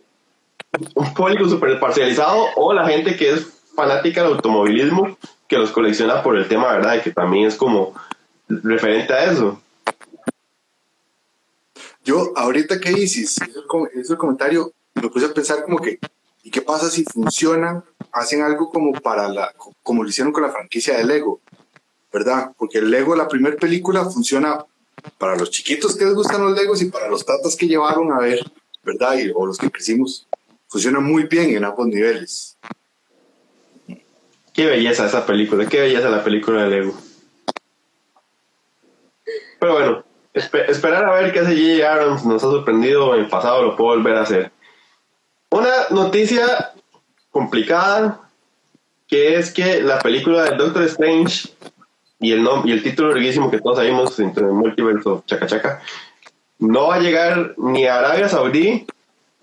[0.94, 5.16] un público súper parcializado, o la gente que es fanática del automovilismo,
[5.48, 6.96] que los colecciona por el tema, ¿verdad?
[6.96, 7.94] Y que también es como
[8.48, 9.62] referente a eso.
[12.04, 13.44] Yo, ahorita que hizo
[13.94, 16.00] el comentario, me puse a pensar como que,
[16.44, 20.52] ¿y qué pasa si funcionan, hacen algo como para la, como lo hicieron con la
[20.52, 21.42] franquicia de Lego,
[22.12, 22.52] ¿verdad?
[22.58, 24.66] Porque el Lego, la primera película, funciona
[25.18, 28.20] para los chiquitos que les gustan los Legos y para los tatas que llevaron a
[28.20, 28.40] ver,
[28.84, 29.18] ¿verdad?
[29.18, 30.28] Y, o los que crecimos,
[30.68, 32.58] funciona muy bien en ambos niveles.
[34.58, 36.94] Qué belleza esa película, qué belleza la película de Lego.
[39.60, 41.94] Pero bueno, espe- esperar a ver qué hace J.J.
[41.94, 44.52] Abrams nos ha sorprendido en pasado, lo puedo volver a hacer.
[45.52, 46.72] Una noticia
[47.30, 48.20] complicada,
[49.08, 51.50] que es que la película de Doctor Strange
[52.20, 55.84] y el, título larguísimo que todos sabemos, entre el Multiverse of Chaca Chaca,
[56.58, 58.88] no va a llegar ni a Arabia Saudí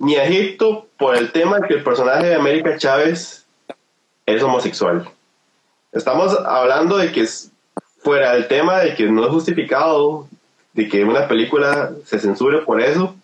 [0.01, 3.44] ni a Egipto por el tema de que el personaje de América Chávez
[4.27, 5.09] es homosexual.
[5.93, 7.51] Estamos hablando de que es
[7.99, 10.29] fuera del tema de que no es justificado,
[10.73, 13.15] de que una película se censure por eso.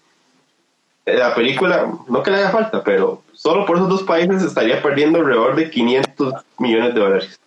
[1.04, 5.18] La película, no que le haga falta, pero solo por esos dos países estaría perdiendo
[5.18, 7.40] alrededor de 500 millones de dólares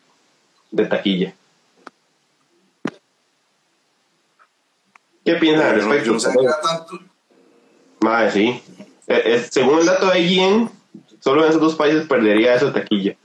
[0.71, 1.33] de taquilla.
[5.23, 6.17] ¿Qué piensan al respecto?
[8.01, 8.61] Madre, sí.
[9.07, 10.69] Eh, eh, según el dato de IGN,
[11.21, 13.15] solo en esos dos países perdería esa taquilla.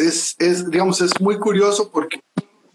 [0.00, 2.20] Es, es, digamos, es muy curioso porque,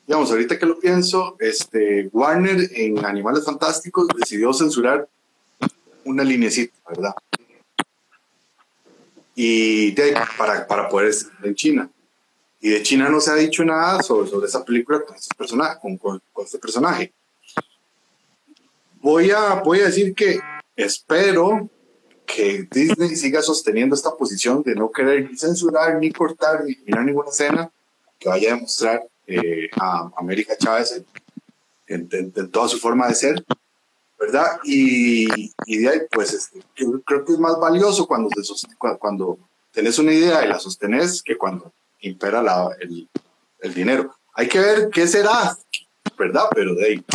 [0.05, 5.07] digamos, ahorita que lo pienso, este, Warner en Animales Fantásticos decidió censurar
[6.03, 7.15] una linecita, ¿verdad?
[9.35, 9.91] Y
[10.37, 11.89] para, para poder en China.
[12.61, 15.79] Y de China no se ha dicho nada sobre, sobre esa película con este personaje.
[15.81, 17.11] Con, con, con este personaje.
[19.01, 20.39] Voy, a, voy a decir que
[20.75, 21.69] espero
[22.25, 27.05] que Disney siga sosteniendo esta posición de no querer ni censurar, ni cortar, ni eliminar
[27.05, 27.71] ninguna escena
[28.19, 31.01] que vaya a demostrar eh, a América Chávez
[31.87, 33.45] en, toda su forma de ser,
[34.19, 34.59] ¿verdad?
[34.63, 35.27] Y,
[35.65, 38.29] y de ahí, pues, este, yo creo que es más valioso cuando,
[38.99, 39.37] cuando
[39.71, 42.43] tenés una idea y la sostenés que cuando impera
[42.79, 43.07] el,
[43.59, 44.15] el dinero.
[44.33, 45.57] Hay que ver qué será,
[46.17, 46.45] ¿verdad?
[46.53, 47.05] Pero de ahí.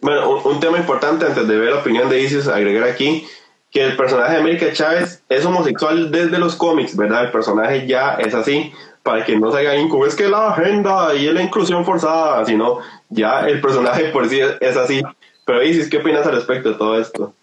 [0.00, 3.26] Bueno, un, un, tema importante antes de ver la opinión de Isis, agregar aquí
[3.72, 7.24] que el personaje de América Chávez es homosexual desde los cómics, ¿verdad?
[7.24, 8.70] El personaje ya es así,
[9.02, 12.78] para que no se haga como es que la agenda y la inclusión forzada, sino
[13.08, 15.02] ya el personaje por sí es, es así.
[15.44, 17.34] Pero Isis, ¿qué opinas al respecto de todo esto?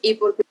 [0.00, 0.44] Y porque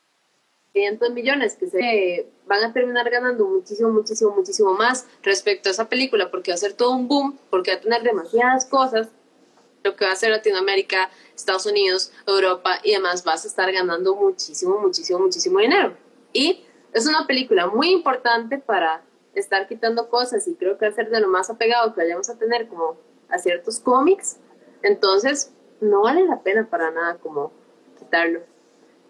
[0.74, 5.86] 500 millones que se van a terminar ganando muchísimo, muchísimo, muchísimo más respecto a esa
[5.86, 9.08] película, porque va a ser todo un boom, porque va a tener demasiadas cosas,
[9.88, 14.16] lo que va a ser Latinoamérica, Estados Unidos, Europa y demás, vas a estar ganando
[14.16, 15.96] muchísimo, muchísimo, muchísimo dinero.
[16.34, 20.96] Y es una película muy importante para estar quitando cosas y creo que va a
[20.96, 22.98] ser de lo más apegado que vayamos a tener como
[23.30, 24.38] a ciertos cómics.
[24.82, 27.52] Entonces, no vale la pena para nada como
[27.98, 28.42] quitarlo.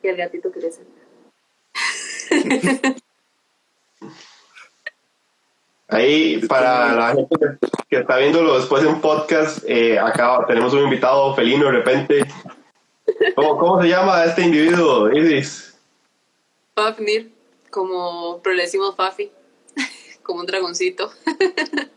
[0.02, 0.84] Que el gatito crece.
[5.89, 7.36] Ahí, para la gente
[7.89, 12.26] que está viéndolo después en podcast, eh, acá tenemos un invitado felino de repente.
[13.36, 15.78] ¿Cómo, cómo se llama este individuo, Iris?
[16.76, 17.32] Fafnir,
[17.71, 19.32] como pero le decimos Fafi,
[20.23, 21.12] como un dragoncito.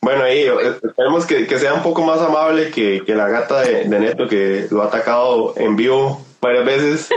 [0.00, 0.46] Bueno, ahí
[0.82, 4.28] esperemos que, que, sea un poco más amable que, que la gata de, de, Neto
[4.28, 7.08] que lo ha atacado en vivo varias veces.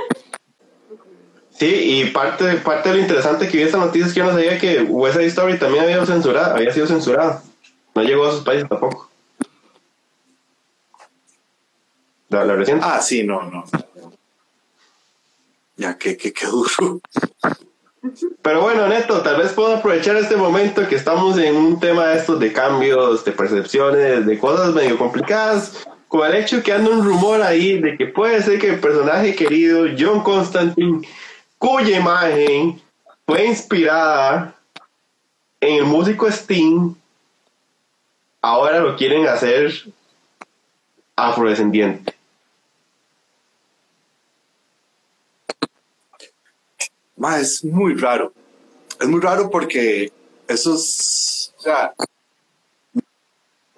[1.61, 4.31] Sí, y parte, parte de lo interesante que vi esta noticia es que yo no
[4.31, 7.43] sabía que West Side Story también había, censurado, había sido censurada.
[7.93, 9.11] No llegó a esos países tampoco.
[12.29, 12.83] La, la reciente.
[12.83, 13.63] Ah, sí, no, no.
[15.77, 16.99] Ya, que, que, que duro.
[18.41, 22.17] Pero bueno, Neto, tal vez puedo aprovechar este momento que estamos en un tema de
[22.17, 27.05] estos de cambios, de percepciones, de cosas medio complicadas, con el hecho que anda un
[27.05, 31.07] rumor ahí de que puede ser que el personaje querido John Constantine,
[31.61, 32.81] cuya imagen
[33.23, 34.55] fue inspirada
[35.59, 36.95] en el músico Sting,
[38.41, 39.71] ahora lo quieren hacer
[41.15, 42.15] afrodescendiente.
[47.15, 48.33] Ma, es muy raro.
[48.99, 50.11] Es muy raro porque
[50.47, 51.93] eso es, o sea,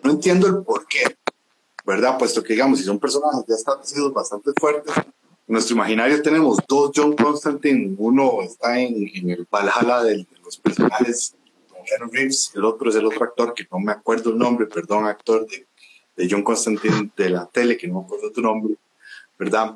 [0.02, 1.18] no entiendo el por qué,
[1.84, 2.18] ¿verdad?
[2.18, 4.94] Puesto que, digamos, si son personajes ya establecidos bastante fuertes,
[5.48, 11.36] nuestro imaginario tenemos dos John Constantine, uno está en, en el Valhalla de, los personajes
[11.86, 15.06] Keanu Reeves, el otro es el otro actor que no me acuerdo el nombre, perdón,
[15.06, 15.68] actor de,
[16.16, 18.76] de John Constantine de la tele, que no me acuerdo tu nombre,
[19.38, 19.76] ¿verdad?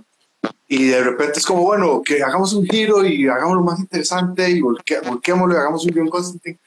[0.68, 4.62] Y de repente es como, bueno, que hagamos un giro y hagámoslo más interesante y
[4.62, 6.60] volque, volquémoslo y hagamos un John Constantine.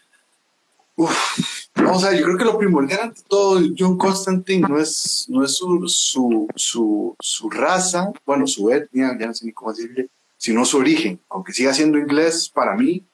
[0.97, 5.27] Uf, vamos a ver, yo creo que lo primordial ante todo, John Constantine no es,
[5.29, 9.73] no es su, su, su, su raza, bueno, su etnia, ya no sé ni cómo
[9.73, 11.21] decirle, sino su origen.
[11.29, 13.05] Aunque siga siendo inglés, para mí,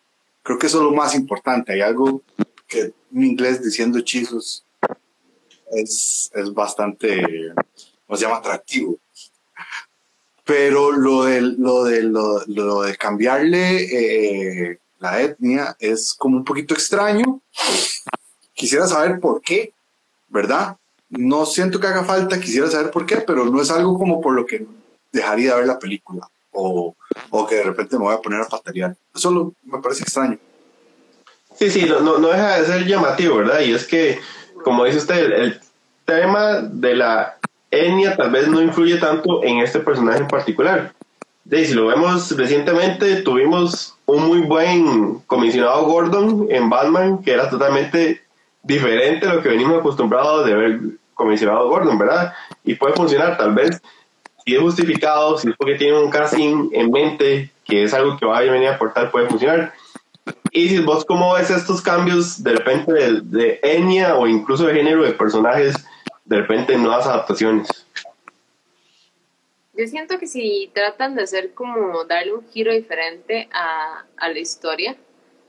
[0.43, 1.73] creo que eso es lo más importante.
[1.73, 2.23] Hay algo
[2.67, 4.65] que un inglés diciendo hechizos
[5.73, 7.23] es, es bastante,
[8.09, 8.99] nos llama atractivo
[10.47, 16.45] pero lo de, lo de, lo, lo de cambiarle eh, la etnia es como un
[16.45, 17.43] poquito extraño.
[18.57, 19.75] Quisiera saber por qué,
[20.29, 20.77] ¿verdad?
[21.11, 24.33] No siento que haga falta, quisiera saber por qué, pero no es algo como por
[24.33, 24.67] lo que
[25.13, 26.97] dejaría de ver la película o,
[27.31, 28.97] o que de repente me voy a poner a patalear.
[29.15, 30.39] Eso me parece extraño.
[31.59, 33.61] Sí, sí, no, no, no deja de ser llamativo, ¿verdad?
[33.61, 34.19] Y es que,
[34.65, 35.61] como dice usted, el, el
[36.07, 37.37] tema de la
[37.71, 40.95] etnia tal vez no influye tanto en este personaje en particular.
[41.45, 47.51] De, si lo vemos recientemente, tuvimos un muy buen comisionado Gordon en Batman, que era
[47.51, 48.26] totalmente
[48.67, 50.81] diferente a lo que venimos acostumbrados de ver
[51.15, 52.35] comisionado Gordon, ¿verdad?
[52.65, 53.81] Y puede funcionar, tal vez,
[54.45, 58.27] si es justificado, si es porque tiene un casting en mente, que es algo que
[58.27, 59.73] va a venir a aportar, puede funcionar.
[60.51, 64.75] Y si vos cómo ves estos cambios de repente de, de etnia o incluso de
[64.75, 65.77] género de personajes
[66.25, 67.69] de repente nuevas adaptaciones.
[69.75, 74.39] yo siento que si tratan de hacer como darle un giro diferente a, a la
[74.39, 74.97] historia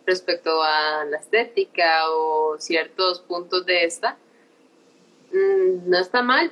[0.07, 4.17] respecto a la estética o ciertos puntos de esta,
[5.31, 6.51] mm, no está mal.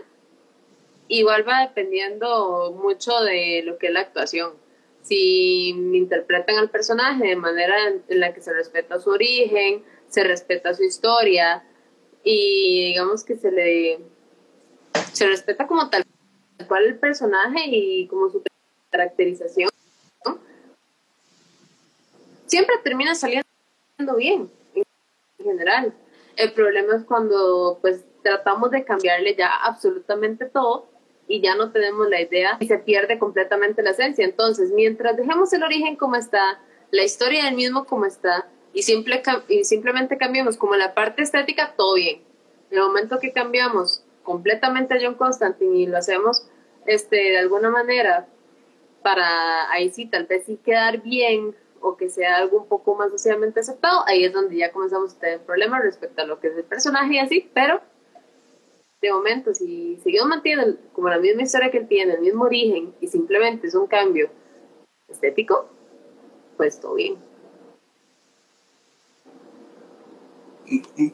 [1.07, 4.53] Igual va dependiendo mucho de lo que es la actuación.
[5.01, 7.75] Si interpretan al personaje de manera
[8.07, 11.63] en la que se respeta su origen, se respeta su historia
[12.23, 13.99] y digamos que se le
[15.13, 16.03] se respeta como tal
[16.67, 18.41] cual el personaje y como su
[18.89, 19.69] caracterización,
[22.47, 23.44] siempre termina saliendo
[24.17, 24.83] bien en
[25.43, 25.93] general.
[26.35, 30.87] El problema es cuando pues tratamos de cambiarle ya absolutamente todo
[31.27, 34.25] y ya no tenemos la idea y se pierde completamente la esencia.
[34.25, 36.59] Entonces, mientras dejemos el origen como está,
[36.91, 41.73] la historia del mismo como está y, simple, y simplemente cambiamos como la parte estética,
[41.77, 42.21] todo bien.
[42.69, 46.47] En el momento que cambiamos completamente a John Constantine y lo hacemos
[46.85, 48.27] este, de alguna manera
[49.01, 51.55] para ahí sí tal vez sí quedar bien
[51.85, 55.19] o que sea algo un poco más socialmente aceptado, ahí es donde ya comenzamos a
[55.19, 57.79] tener problemas respecto a lo que es el personaje y así, pero
[59.03, 62.95] de momento si seguimos manteniendo como la misma historia que él tiene, el mismo origen
[62.99, 64.31] y simplemente es un cambio
[65.07, 65.69] estético,
[66.57, 67.17] pues todo bien.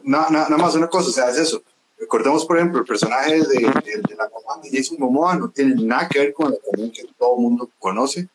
[0.04, 1.62] nada más una cosa, o sea, es eso.
[1.98, 6.08] Recordemos, por ejemplo, el personaje de, de, la mamá de Jason Momoa no tiene nada
[6.08, 8.26] que ver con la que todo el mundo conoce,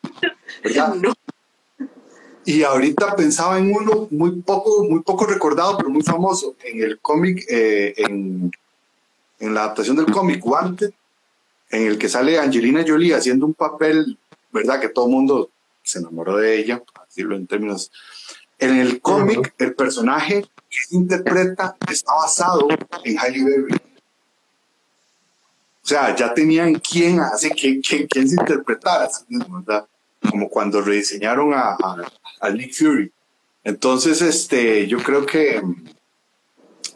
[0.62, 0.94] ¿verdad?
[2.48, 6.98] Y ahorita pensaba en uno muy poco, muy poco recordado, pero muy famoso, en el
[6.98, 8.50] cómic, eh, en,
[9.38, 10.90] en, la adaptación del cómic Wanted,
[11.68, 14.16] en el que sale Angelina Jolie haciendo un papel,
[14.50, 14.80] ¿verdad?
[14.80, 15.50] Que todo el mundo
[15.82, 17.92] se enamoró de ella, para decirlo en términos.
[18.58, 22.66] En el cómic, el personaje que interpreta está basado
[23.04, 23.74] en Hailey Berry.
[25.84, 29.86] O sea, ya tenían quién hace, quién, quién, quién se interpretara, ¿verdad?
[30.30, 31.76] Como cuando rediseñaron a,
[32.40, 33.12] a, Nick Fury.
[33.64, 35.62] Entonces, este, yo creo que,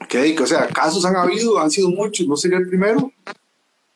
[0.08, 3.12] que, o sea, casos han habido, han sido muchos, no sería el primero.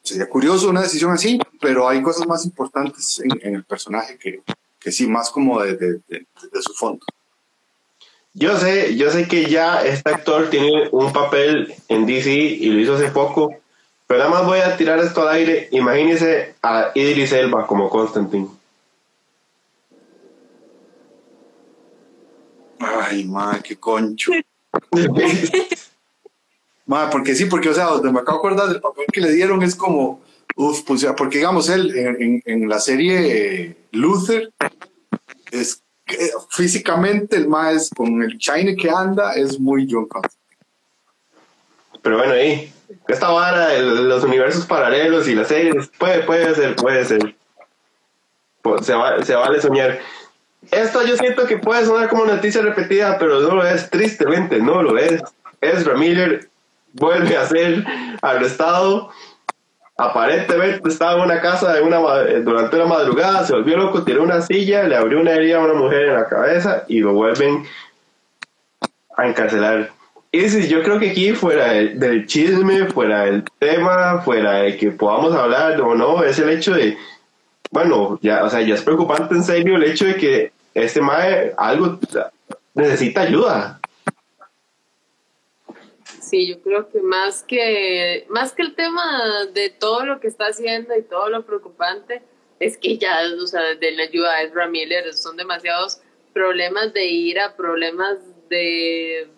[0.03, 4.43] Sería curioso una decisión así, pero hay cosas más importantes en, el personaje que,
[4.79, 7.05] que sí, más como de, de, de su fondo.
[8.39, 12.81] Yo sé, yo sé que ya este actor tiene un papel en DC y lo
[12.81, 13.57] hizo hace poco,
[14.07, 15.69] pero nada más voy a tirar esto al aire.
[15.73, 18.47] Imagínese a Idris Elba como Constantine.
[22.79, 24.33] Ay, madre, qué concho.
[26.87, 29.33] madre, porque sí, porque, o sea, donde me acabo de acordar del papel que le
[29.33, 30.23] dieron es como,
[30.57, 34.53] uff, pues, porque digamos, él en, la serie Luther
[35.51, 35.83] es
[36.51, 40.09] físicamente el más con el shine que anda es muy John
[42.03, 42.73] Pero bueno, ahí,
[43.09, 47.37] esta vara de los universos paralelos y las series, puede, puede ser, puede ser.
[48.83, 50.01] Se, se vale soñar.
[50.71, 54.83] Esto yo siento que puede sonar como noticia repetida, pero no lo es, tristemente, no
[54.83, 55.23] lo es.
[55.61, 56.49] Ezra Miller
[56.93, 57.85] vuelve a ser
[58.23, 59.11] arrestado
[59.99, 61.99] Aparentemente estaba en una casa de una,
[62.41, 65.73] durante una madrugada, se volvió loco, tiró una silla, le abrió una herida a una
[65.73, 67.65] mujer en la cabeza y lo vuelven
[69.17, 69.91] a encarcelar.
[70.33, 74.91] Y si yo creo que aquí, fuera del, chisme, fuera del tema, fuera de que
[74.91, 76.99] podamos hablar o no, es el hecho de,
[77.71, 81.55] bueno, ya, o sea, ya es preocupante en serio el hecho de que este mae
[81.57, 81.99] algo
[82.75, 83.81] necesita ayuda.
[86.21, 90.47] Sí, yo creo que más que más que el tema de todo lo que está
[90.47, 92.23] haciendo y todo lo preocupante
[92.59, 96.01] es que ya, o sea, de la ayuda de Ezra Miller son demasiados
[96.35, 98.19] problemas de ira, problemas
[98.51, 99.29] de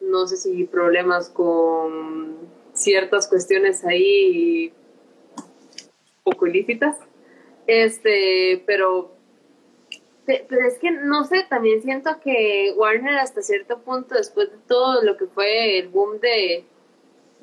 [0.00, 2.36] no sé si problemas con
[2.74, 4.72] ciertas cuestiones ahí
[6.24, 6.96] poco ilícitas.
[7.66, 9.17] Este, pero
[10.48, 15.02] pero es que no sé, también siento que Warner hasta cierto punto, después de todo
[15.02, 16.66] lo que fue el boom de,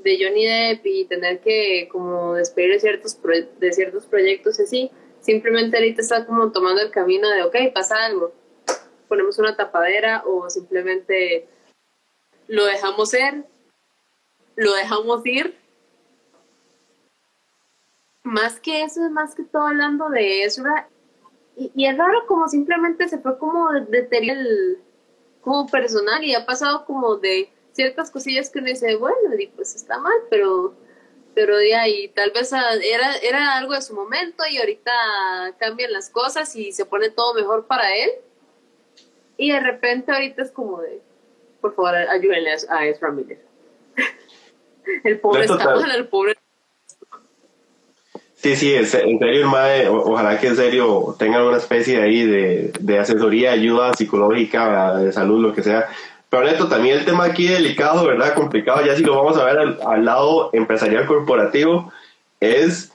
[0.04, 3.20] de Johnny Depp y tener que como despedir de ciertos,
[3.60, 8.34] de ciertos proyectos así, simplemente ahorita está como tomando el camino de, ok, pasa algo,
[9.08, 11.48] ponemos una tapadera o simplemente
[12.48, 13.46] lo dejamos ser,
[14.56, 15.58] lo dejamos ir.
[18.22, 20.90] Más que eso, es más que todo hablando de Ezra
[21.58, 24.78] y, es raro como simplemente se fue como de, el,
[25.42, 29.76] como personal y ha pasado como de ciertas cosillas que uno dice, bueno, y pues
[29.76, 30.74] está mal, pero
[31.36, 34.92] pero de ahí tal vez era, era algo de su momento y ahorita
[35.60, 38.10] cambian las cosas y se pone todo mejor para él.
[39.38, 41.02] Y de repente ahorita es como de,
[41.60, 43.42] por favor, ayúdenle a Ezra Miller.
[45.04, 46.35] el pobre está mal, el pobre
[48.46, 52.72] Sí, sí, en serio, el MAE, ojalá que en serio tengan una especie ahí de,
[52.80, 55.90] de asesoría, ayuda psicológica, de salud, lo que sea.
[56.30, 58.36] Pero neto, también el tema aquí delicado, ¿verdad?
[58.36, 61.92] Complicado, ya si lo vamos a ver al, al lado empresarial corporativo,
[62.40, 62.92] es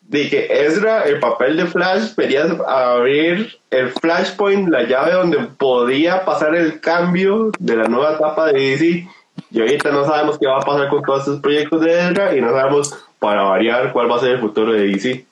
[0.00, 6.24] de que Ezra, el papel de Flash, quería abrir el Flashpoint, la llave donde podía
[6.24, 9.08] pasar el cambio de la nueva etapa de DC.
[9.52, 12.40] Y ahorita no sabemos qué va a pasar con todos estos proyectos de Ezra y
[12.40, 15.24] no sabemos para variar cuál va a ser el futuro de DC.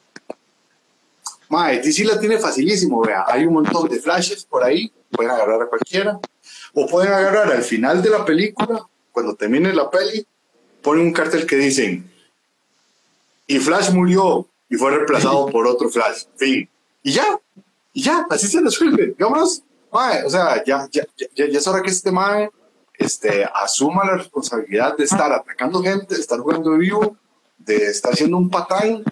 [1.49, 3.25] Mae, DC la tiene facilísimo, vea.
[3.27, 6.21] Hay un montón de flashes por ahí, pueden agarrar a cualquiera.
[6.73, 10.25] O pueden agarrar al final de la película, cuando termine la peli,
[10.81, 12.09] ponen un cartel que dicen,
[13.49, 16.27] y Flash murió y fue reemplazado por otro Flash.
[16.37, 16.69] Fin.
[17.03, 17.41] Y ya,
[17.93, 19.17] y ya, así se resuelve.
[19.19, 19.65] Vámonos.
[19.93, 22.49] Mae, o sea, ya, ya, ya, ya es hora que este Mae
[22.95, 27.17] este, asuma la responsabilidad de estar atacando gente, de estar jugando vivo
[27.65, 29.05] de estar haciendo un patán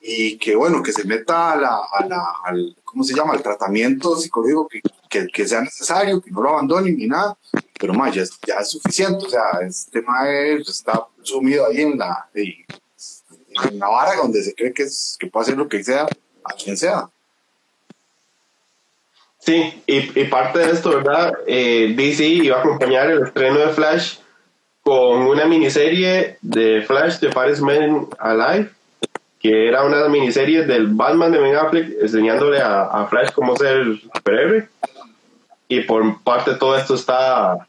[0.00, 3.32] y que bueno, que se meta a la, a la, al, ¿cómo se llama?
[3.32, 7.38] Al tratamiento psicológico que, que, que sea necesario, que no lo abandone ni nada,
[7.78, 11.98] pero más ya, es, ya es suficiente, o sea, este tema está sumido ahí en
[11.98, 16.06] la, en la vara donde se cree que, es, que puede hacer lo que sea
[16.44, 17.08] a quien sea.
[19.38, 21.34] Sí, y, y parte de esto, ¿verdad?
[21.46, 24.18] Eh, DC iba a acompañar el estreno de Flash
[24.84, 28.70] con una miniserie de Flash de Paris Men Alive,
[29.40, 34.68] que era una miniserie del Batman de Ben Affleck enseñándole a, Flash cómo ser superhéroe.
[35.68, 37.66] Y por parte de todo esto está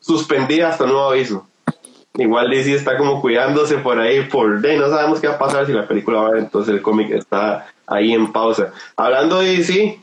[0.00, 1.46] suspendida hasta nuevo aviso.
[2.14, 5.66] Igual DC está como cuidándose por ahí, por de no sabemos qué va a pasar
[5.66, 8.72] si la película va a entonces el cómic está ahí en pausa.
[8.96, 10.00] Hablando de DC,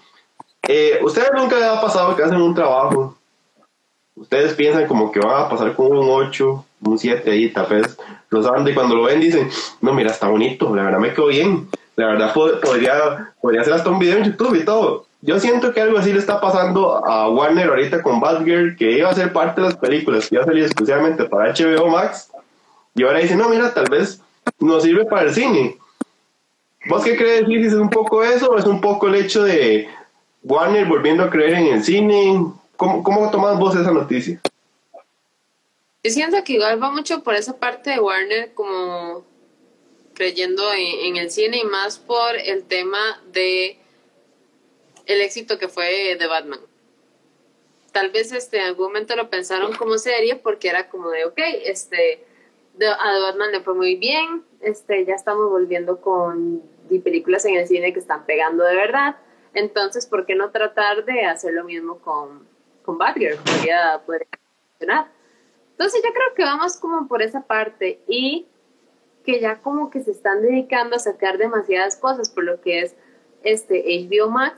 [0.70, 3.17] eh, ¿ustedes nunca les ha pasado que hacen un trabajo
[4.18, 7.98] ustedes piensan como que van a pasar con un 8, un 7 ahí, tal vez
[8.30, 9.50] los y cuando lo ven dicen,
[9.82, 13.90] no, mira, está bonito, la verdad me quedó bien, la verdad podría, podría hacer hasta
[13.90, 15.06] un video en YouTube y todo.
[15.22, 19.10] Yo siento que algo así le está pasando a Warner ahorita con Batgirl, que iba
[19.10, 22.30] a ser parte de las películas que iba a salir exclusivamente para HBO Max,
[22.96, 24.22] y ahora dicen, no, mira, tal vez
[24.60, 25.78] no sirve para el cine.
[26.90, 29.88] ¿Vos qué crees, si ¿Es un poco eso o es un poco el hecho de
[30.44, 32.46] Warner volviendo a creer en el cine?
[32.78, 34.40] ¿Cómo, cómo tomas vos esa noticia?
[36.04, 39.26] Yo siento que igual va mucho por esa parte de Warner como
[40.14, 43.78] creyendo en, el cine y más por el tema de
[45.06, 46.60] el éxito que fue de Batman.
[47.92, 51.38] Tal vez este, en algún momento lo pensaron como serie porque era como de, ok,
[51.66, 52.24] este,
[52.82, 56.64] a Batman le fue muy bien, este, ya estamos volviendo con
[57.04, 59.18] películas en el cine que están pegando de verdad,
[59.54, 62.48] entonces, ¿por qué no tratar de hacer lo mismo con,
[62.88, 65.12] con Badger, podría, funcionar.
[65.72, 68.48] Entonces yo creo que vamos como por esa parte y
[69.26, 72.96] que ya como que se están dedicando a sacar demasiadas cosas por lo que es
[73.44, 74.58] este HBO Max,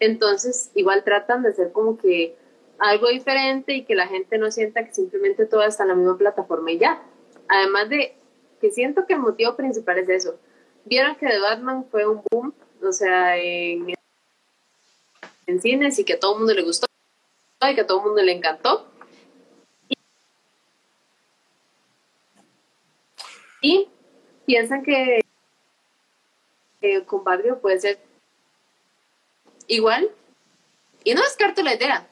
[0.00, 2.36] entonces igual tratan de hacer como que
[2.80, 6.18] algo diferente y que la gente no sienta que simplemente todo está en la misma
[6.18, 7.00] plataforma y ya.
[7.46, 8.16] Además de
[8.60, 10.40] que siento que el motivo principal es eso.
[10.84, 12.52] Vieron que The Batman fue un boom,
[12.82, 13.94] o sea, en,
[15.46, 16.89] en cines y que a todo el mundo le gustó
[17.68, 18.86] y que a todo el mundo le encantó.
[23.60, 23.88] Y,
[24.46, 25.20] piensan que,
[27.04, 27.98] con Barrio puede ser
[29.66, 30.10] igual.
[31.04, 32.06] Y no descarto la idea.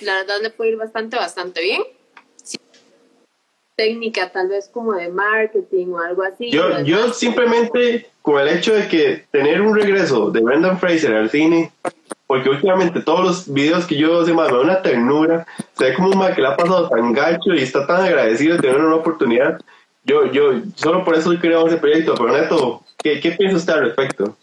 [0.00, 1.82] La verdad le puede ir bastante, bastante bien.
[3.76, 6.50] técnica tal vez como de marketing o algo así.
[6.50, 11.30] Yo, yo simplemente con el hecho de que tener un regreso de Brendan Fraser al
[11.30, 11.72] cine
[12.26, 15.46] porque últimamente todos los videos que yo hago, me da una ternura,
[15.76, 18.56] se ve como un mal que le ha pasado tan gacho y está tan agradecido
[18.56, 19.60] de tener una oportunidad.
[20.04, 23.84] Yo, yo, solo por eso creamos ese proyecto, pero Neto, ¿qué, qué piensa usted al
[23.84, 24.36] respecto?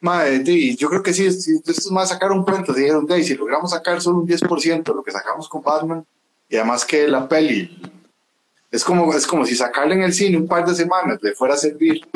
[0.00, 0.42] Madre,
[0.76, 2.74] yo creo que sí, esto es más sacar un cuento.
[2.74, 6.04] Dijeron, si logramos sacar solo un 10%, lo que sacamos con Batman,
[6.48, 7.80] y además que la peli
[8.70, 11.54] es como, es como si sacarle en el cine un par de semanas le fuera
[11.54, 12.06] a servir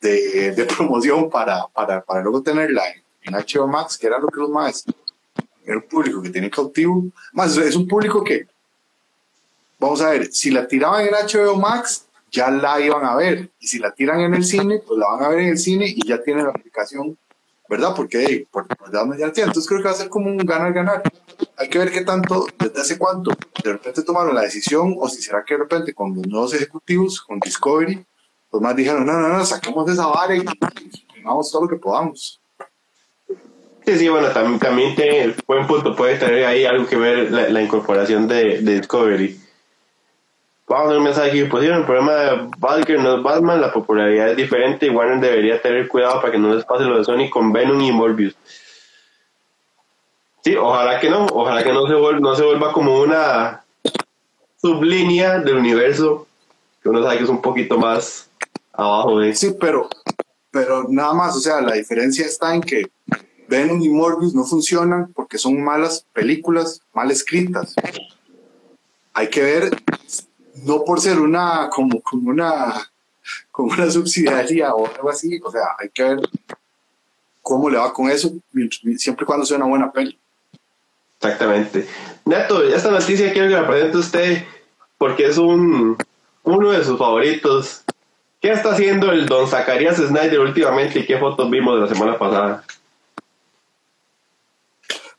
[0.00, 4.40] de, de promoción para, para, para luego tenerla en HBO Max, que era lo que
[4.40, 4.84] los más,
[5.64, 8.46] era un público que tiene cautivo, más es un público que,
[9.78, 13.66] vamos a ver, si la tiraban en HBO Max, ya la iban a ver, y
[13.66, 16.06] si la tiran en el cine, pues la van a ver en el cine y
[16.06, 17.16] ya tienen la aplicación,
[17.68, 17.94] ¿verdad?
[17.94, 19.50] Porque por, por ya tienen.
[19.50, 21.02] Entonces creo que va a ser como un ganar-ganar.
[21.56, 23.30] Hay que ver qué tanto, desde hace cuánto,
[23.62, 27.20] de repente tomaron la decisión, o si será que de repente con los nuevos ejecutivos,
[27.20, 28.04] con Discovery,
[28.52, 31.76] los más dijeron, no, no, no, saquemos de esa vara y, y, todo lo que
[31.76, 32.40] podamos.
[33.86, 37.62] Sí, sí, bueno, también, también tiene, buen punto, puede tener ahí algo que ver la,
[37.62, 39.38] incorporación de, Discovery.
[40.66, 41.76] vamos a hacer un mensaje aquí posible.
[41.76, 45.86] El problema de Batgirl no es Batman, la popularidad es diferente y Warner debería tener
[45.86, 48.34] cuidado para que no les pase lo de Sony con Venom y Morbius.
[50.42, 53.64] Sí, ojalá que no, ojalá que no se vuelva, no se vuelva como una
[54.60, 56.26] sublínea del universo
[56.82, 58.28] que uno sabe que es un poquito más
[58.72, 59.88] abajo de Sí, pero,
[60.50, 62.90] pero nada más, o sea, la diferencia está en que
[63.48, 67.74] Venom y Morbius no funcionan porque son malas películas, mal escritas.
[69.14, 69.70] Hay que ver,
[70.64, 72.90] no por ser una, como, una,
[73.50, 76.20] como una subsidiaria o algo así, o sea, hay que ver
[77.42, 78.32] cómo le va con eso,
[78.98, 80.18] siempre y cuando sea una buena peli.
[81.20, 81.86] Exactamente.
[82.24, 84.44] Neto, esta noticia quiero que la presente usted
[84.98, 85.96] porque es un
[86.42, 87.82] uno de sus favoritos.
[88.40, 92.18] ¿Qué está haciendo el don Zacarías Snyder últimamente y qué fotos vimos de la semana
[92.18, 92.64] pasada?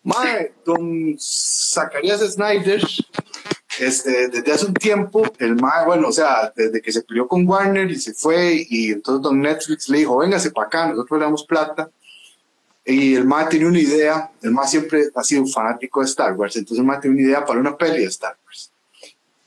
[0.08, 2.82] Mae, don Zacarías Snyder,
[3.78, 7.46] este, desde hace un tiempo, el Mae, bueno, o sea, desde que se peleó con
[7.46, 11.26] Warner y se fue, y entonces don Netflix le dijo, véngase para acá, nosotros le
[11.26, 11.90] damos plata.
[12.86, 16.56] Y el Mae tenía una idea, el Mae siempre ha sido fanático de Star Wars,
[16.56, 18.72] entonces el Mae tenía una idea para una peli de Star Wars.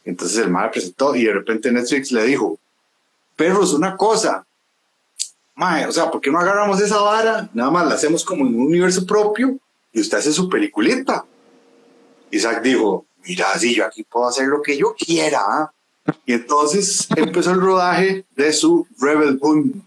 [0.05, 2.59] Entonces el Mae presentó y de repente Netflix le dijo,
[3.35, 4.45] perros, una cosa,
[5.55, 7.49] Mae, o sea, ¿por qué no agarramos esa vara?
[7.55, 9.59] Nada más la hacemos como en un universo propio
[9.93, 11.25] y usted hace su peliculita.
[12.31, 15.41] Isaac dijo, mira, si yo aquí puedo hacer lo que yo quiera.
[15.43, 15.73] ¿ah?".
[16.27, 19.87] Y entonces empezó el rodaje de su Rebel Moon,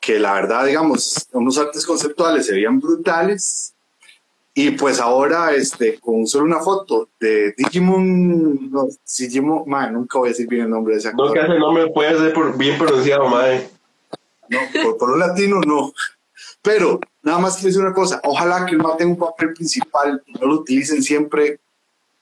[0.00, 3.74] que la verdad, digamos, unos artes conceptuales se veían brutales.
[4.54, 10.28] Y pues ahora, este, con solo una foto de Digimon, no, Digimon, man, nunca voy
[10.28, 11.28] a decir bien el nombre de ese actor.
[11.28, 13.68] No, que ese nombre puede ser por- bien pronunciado, madre.
[14.48, 15.92] No, por, por un latino no.
[16.68, 20.22] Pero nada más quiero decir una cosa, ojalá que el MA tenga un papel principal
[20.26, 21.60] y no lo utilicen siempre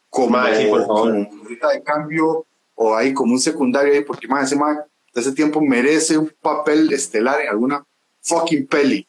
[0.09, 1.11] como, Mae, sí, por favor.
[1.11, 4.78] como monedita de cambio o ahí como un secundario ahí, porque más ese man
[5.12, 7.84] de ese tiempo merece un papel estelar en alguna
[8.22, 9.05] fucking peli,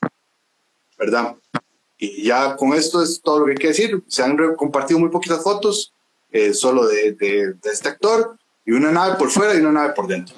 [0.98, 1.36] ¿verdad?
[2.00, 4.04] Y ya con esto es todo lo que hay que decir.
[4.08, 5.94] Se han compartido muy poquitas fotos,
[6.32, 9.94] eh, solo de, de- de este actor, y una nave por fuera y una nave
[9.94, 10.36] por dentro.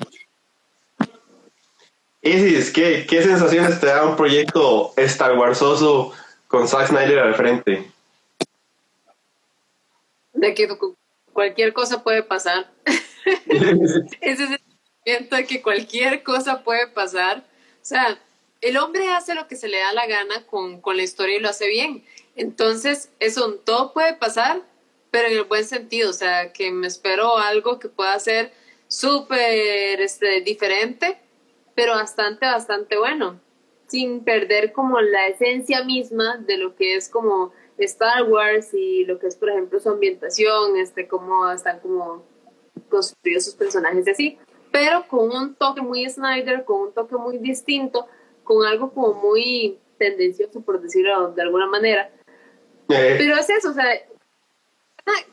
[2.29, 6.13] Isis, ¿qué, ¿qué sensaciones te da un proyecto Star Warsoso
[6.47, 7.91] con Zack Snyder al frente?
[10.33, 10.95] De que cu-
[11.33, 12.69] cualquier cosa puede pasar.
[14.21, 17.39] Ese sentimiento de que cualquier cosa puede pasar.
[17.81, 18.19] O sea,
[18.61, 21.39] el hombre hace lo que se le da la gana con, con la historia y
[21.39, 22.05] lo hace bien.
[22.35, 24.61] Entonces, eso todo puede pasar,
[25.11, 26.09] pero en el buen sentido.
[26.09, 28.53] O sea, que me espero algo que pueda ser
[28.87, 31.17] súper este, diferente,
[31.79, 33.39] pero bastante, bastante bueno.
[33.87, 39.17] Sin perder como la esencia misma de lo que es como Star Wars y lo
[39.17, 42.25] que es, por ejemplo, su ambientación, este, cómo están como
[42.89, 44.37] construidos sus personajes y así,
[44.71, 48.07] pero con un toque muy Snyder, con un toque muy distinto,
[48.43, 52.11] con algo como muy tendencioso, por decirlo de alguna manera.
[52.89, 53.85] Eh, Pero es eso, o sea,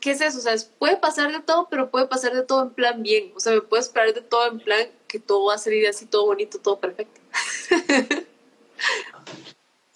[0.01, 0.39] ¿qué es eso?
[0.39, 3.33] O sea, puede pasar de todo, pero puede pasar de todo en plan bien.
[3.37, 6.07] O sea, me puedo esperar de todo en plan que todo va a salir así,
[6.07, 7.21] todo bonito, todo perfecto.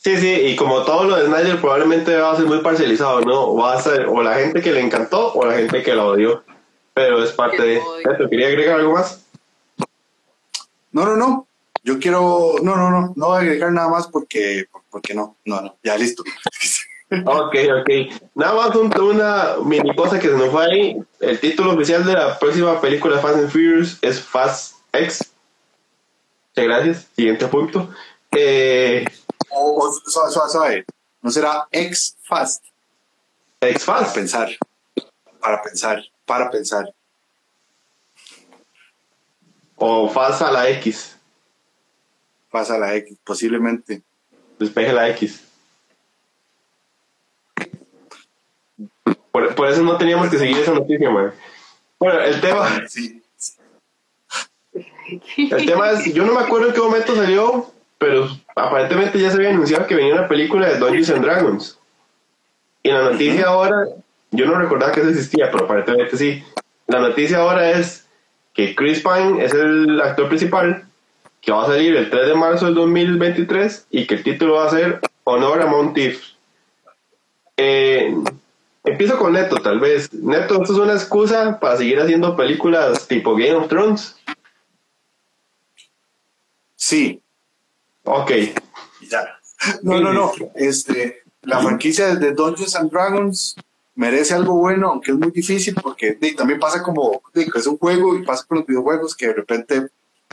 [0.02, 3.54] Sí, sí, y como todo lo de Snyder probablemente va a ser muy parcializado, ¿no?
[3.54, 6.42] Va a ser o la gente que le encantó o la gente que la odió.
[6.94, 7.82] Pero es parte de...
[8.06, 9.26] Neto, ¿Quería agregar algo más?
[10.90, 11.46] No, no, no.
[11.84, 15.60] Yo quiero, no, no, no, no voy a agregar nada más porque, porque no, no,
[15.60, 16.24] no, ya listo.
[17.26, 18.20] Ok, ok.
[18.34, 20.96] Nada más un- una mini cosa que se nos fue ahí.
[21.18, 25.32] El título oficial de la próxima película Fast and Furious es Fast X.
[26.50, 27.08] Muchas gracias.
[27.16, 27.90] Siguiente punto.
[28.30, 29.04] Eh,
[29.52, 30.84] O, o suave, suave, suave.
[31.22, 32.64] No será ex fast.
[33.60, 34.14] X Para Fast.
[34.14, 34.48] pensar,
[35.40, 36.94] para pensar, para pensar.
[39.76, 41.16] O Fast a la X.
[42.50, 44.02] Pasa la X, posiblemente.
[44.58, 45.42] Despeje la X.
[49.32, 51.32] Por, por eso no teníamos que seguir esa noticia, man.
[51.98, 53.22] Bueno, el tema, Sí.
[55.50, 57.66] el tema es, yo no me acuerdo en qué momento salió,
[57.98, 61.78] pero aparentemente ya se había anunciado que venía una película de Dungeons and Dragons.
[62.82, 63.86] Y la noticia ahora,
[64.30, 66.42] yo no recordaba que eso existía, pero aparentemente sí.
[66.86, 68.06] La noticia ahora es
[68.54, 70.84] que Chris Pine es el actor principal,
[71.40, 74.66] que va a salir el 3 de marzo del 2023 y que el título va
[74.66, 76.22] a ser Honor a Montif.
[77.56, 78.14] Eh,
[78.84, 80.12] empiezo con Neto, tal vez.
[80.12, 84.16] Neto, ¿esto es una excusa para seguir haciendo películas tipo Game of Thrones?
[86.76, 87.22] Sí.
[88.04, 88.30] Ok.
[89.08, 89.38] Ya.
[89.82, 90.32] No, no, no.
[90.54, 93.56] Este, la franquicia de Dungeons and Dragons
[93.94, 98.24] merece algo bueno, aunque es muy difícil, porque también pasa como, es un juego y
[98.24, 99.88] pasa con los videojuegos que de repente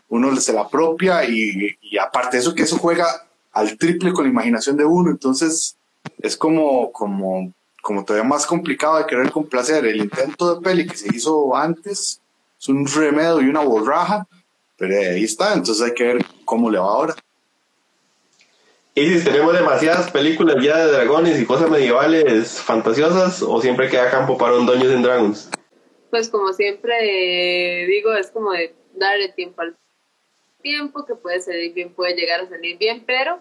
[0.08, 4.24] uno se la apropia y, y aparte de eso que eso juega al triple con
[4.24, 5.76] la imaginación de uno, entonces
[6.20, 7.52] es como, como,
[7.88, 9.85] como todavía más complicado de querer complacer.
[9.85, 12.19] El intento de peli que se hizo antes
[12.59, 14.27] es un remedio y una borraja,
[14.75, 17.15] pero ahí está, entonces hay que ver cómo le va ahora.
[18.93, 24.11] ¿Y si tenemos demasiadas películas ya de dragones y cosas medievales fantasiosas o siempre queda
[24.11, 25.49] campo para un Dungeons and Dragons?
[26.09, 29.77] Pues como siempre digo, es como de darle tiempo al
[30.61, 33.39] tiempo, que puede salir bien, puede llegar a salir bien, pero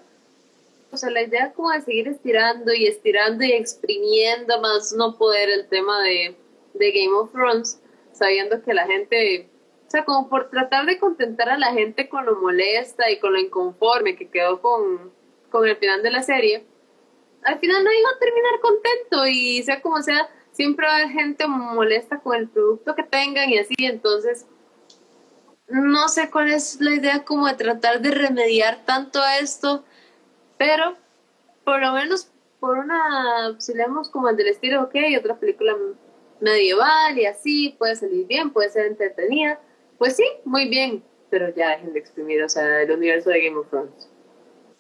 [0.97, 5.51] o sea, la idea como de seguir estirando y estirando y exprimiendo más no poder
[5.51, 6.35] el tema de,
[6.73, 7.83] de Game of Thrones,
[8.13, 9.51] sabiendo que la gente,
[9.87, 13.35] o sea, como por tratar de contentar a la gente con lo molesta y con
[13.35, 15.13] lo inconforme que quedó con,
[15.51, 16.65] con el final de la serie,
[17.43, 21.11] al final no iba a terminar contento y sea como sea, siempre va a haber
[21.11, 24.47] gente molesta con el producto que tengan y así, entonces
[25.69, 29.85] no sé cuál es la idea como de tratar de remediar tanto esto,
[30.59, 30.97] pero
[31.65, 32.31] por lo menos
[32.61, 35.77] por una, si leemos como el del estilo, ok, otra película
[36.41, 39.61] medieval y así, puede salir bien, puede ser entretenida,
[39.99, 43.57] pues sí, muy bien, pero ya dejen de exprimir, o sea, el universo de Game
[43.57, 44.09] of Thrones.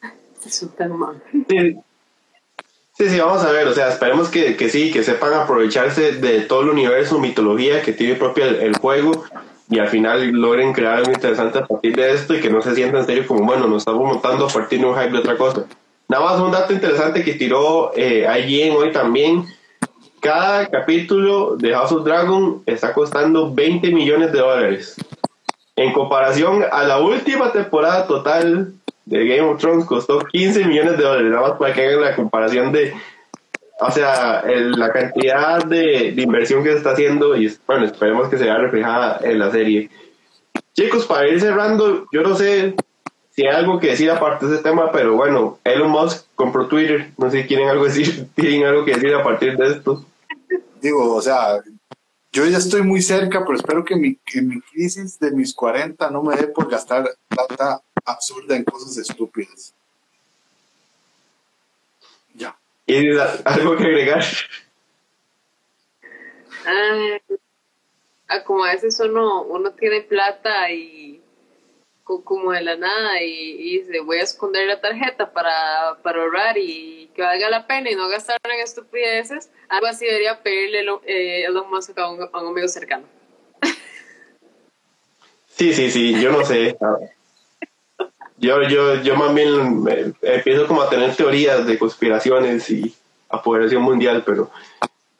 [0.46, 1.22] Es un tan mal.
[1.48, 1.76] Sí.
[2.96, 6.40] Sí, sí, vamos a ver, o sea, esperemos que, que sí, que sepan aprovecharse de
[6.42, 9.26] todo el universo, mitología que tiene propio el juego
[9.68, 12.74] y al final logren crear algo interesante a partir de esto y que no se
[12.74, 15.36] sienta en serio como, bueno, nos estamos montando a partir de un hype de otra
[15.36, 15.64] cosa.
[16.08, 19.44] Nada más un dato interesante que tiró eh, IGN hoy también.
[20.20, 24.96] Cada capítulo de House of Dragon está costando 20 millones de dólares.
[25.74, 28.72] En comparación a la última temporada total
[29.04, 31.30] de Game of Thrones costó 15 millones de dólares.
[31.30, 32.94] Nada más para que hagan la comparación de
[33.78, 38.44] o sea, la cantidad de, inversión que se está haciendo y bueno, esperemos que se
[38.44, 39.90] vea reflejada en la serie.
[40.72, 42.74] Chicos, para ir cerrando, yo no sé
[43.30, 47.12] si hay algo que decir aparte de ese tema, pero bueno, Elon Musk compró Twitter,
[47.18, 50.04] no sé si quieren algo decir, tienen algo que decir a partir de esto.
[50.80, 51.60] Digo, o sea,
[52.32, 56.10] yo ya estoy muy cerca, pero espero que mi, que mi crisis de mis 40
[56.10, 59.74] no me dé por gastar plata absurda en cosas estúpidas.
[62.86, 63.10] ¿Y
[63.44, 64.24] algo que agregar?
[66.64, 67.18] Ah,
[68.44, 71.20] como a veces uno, uno tiene plata y
[72.04, 77.10] como de la nada y, dice voy a esconder la tarjeta para, para ahorrar y
[77.14, 81.68] que valga la pena y no gastar en estupideces, algo así debería pedirle eh, Elon
[81.68, 83.06] Musk a un, a un amigo cercano.
[85.48, 86.76] Sí, sí, sí, yo no sé.
[88.38, 92.94] Yo, yo, yo más bien empiezo como a tener teorías de conspiraciones y
[93.28, 94.50] apoderación mundial, pero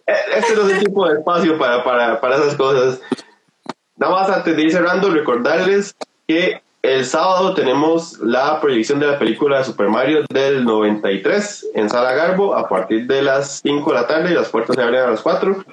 [0.07, 3.01] eh, este no es el tipo de espacio para, para, para esas cosas.
[3.97, 5.97] Nada más antes de ir cerrando, recordarles
[6.29, 11.91] que el sábado tenemos la proyección de la película de Super Mario del 93 en
[11.91, 15.03] Sala Garbo a partir de las 5 de la tarde y las puertas se abren
[15.03, 15.65] a las 4.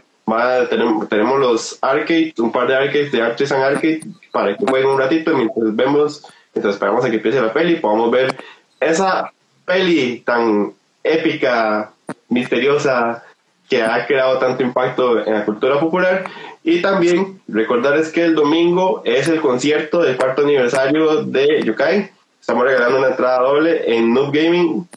[0.70, 4.98] tenemos, tenemos los arcades, un par de arcades de Artisan Arcade para que jueguen un
[4.98, 6.26] ratito mientras vemos
[6.56, 8.36] entonces esperamos a que empiece la peli, podamos ver
[8.80, 9.32] esa
[9.66, 10.74] peli tan
[11.04, 11.92] épica,
[12.30, 13.24] misteriosa,
[13.70, 16.26] que ha creado tanto impacto en la cultura popular.
[16.64, 22.12] Y también recordarles que el domingo es el concierto del cuarto aniversario de Yokai.
[22.40, 24.88] Estamos regalando una entrada doble en Noob Gaming.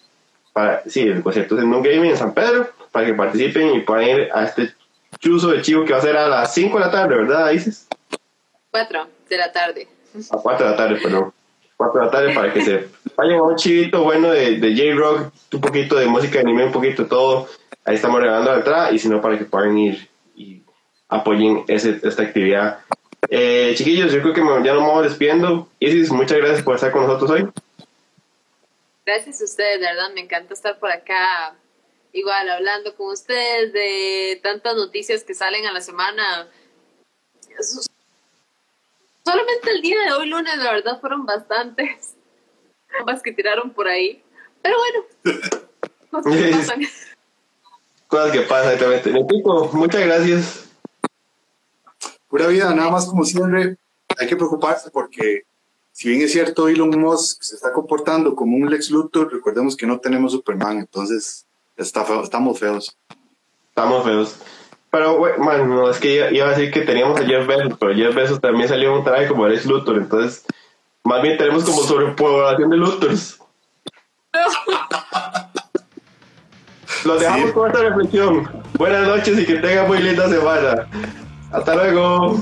[0.53, 3.81] Para, sí, el concierto es en Noob Gaming en San Pedro, para que participen y
[3.81, 4.75] puedan ir a este
[5.19, 7.89] chuzo de chivo que va a ser a las 5 de la tarde, ¿verdad, Isis?
[8.71, 9.89] 4 de la tarde.
[10.31, 11.33] A 4 de la tarde, perdón.
[11.77, 15.33] 4 de la tarde para que se vayan a un chivito bueno de, de J-Rock,
[15.53, 17.49] un poquito de música de anime, un poquito de todo.
[17.85, 20.63] Ahí estamos regalando la entrada y si no, para que puedan ir y
[21.09, 22.81] apoyen ese, esta actividad.
[23.29, 25.69] Eh, chiquillos, yo creo que ya nos vamos despidiendo.
[25.79, 27.49] Isis, muchas gracias por estar con nosotros hoy.
[29.05, 31.55] Gracias a ustedes, de verdad, me encanta estar por acá,
[32.13, 36.49] igual hablando con ustedes de tantas noticias que salen a la semana
[39.27, 42.15] solamente el día de hoy, lunes, la verdad, fueron bastantes
[42.97, 44.23] bombas que tiraron por ahí.
[44.63, 45.41] Pero bueno,
[46.11, 46.81] cosas que pasan.
[48.07, 49.11] Cosas que pasan, exactamente.
[49.11, 50.69] Equipo, muchas gracias.
[52.29, 53.77] Pura vida, nada más como siempre,
[54.17, 55.43] hay que preocuparse porque
[55.93, 59.87] si bien es cierto Elon Musk se está comportando como un Lex Luthor, recordemos que
[59.87, 61.47] no tenemos Superman, entonces
[61.77, 62.97] está estamos feos.
[63.69, 64.37] Estamos feos.
[64.97, 68.15] Pero, bueno, no, es que iba, a decir que teníamos a Jeff Bezos, pero Jeff
[68.15, 70.47] Bezos también salió un traje como Alex Luthor, entonces
[71.05, 73.39] más bien tenemos como sobrepoblación de Luthors.
[77.05, 77.53] Los dejamos Sí.
[77.53, 78.51] con esta reflexión.
[78.79, 80.89] Buenas noches y que tengan muy linda semana.
[81.53, 82.41] Hasta luego.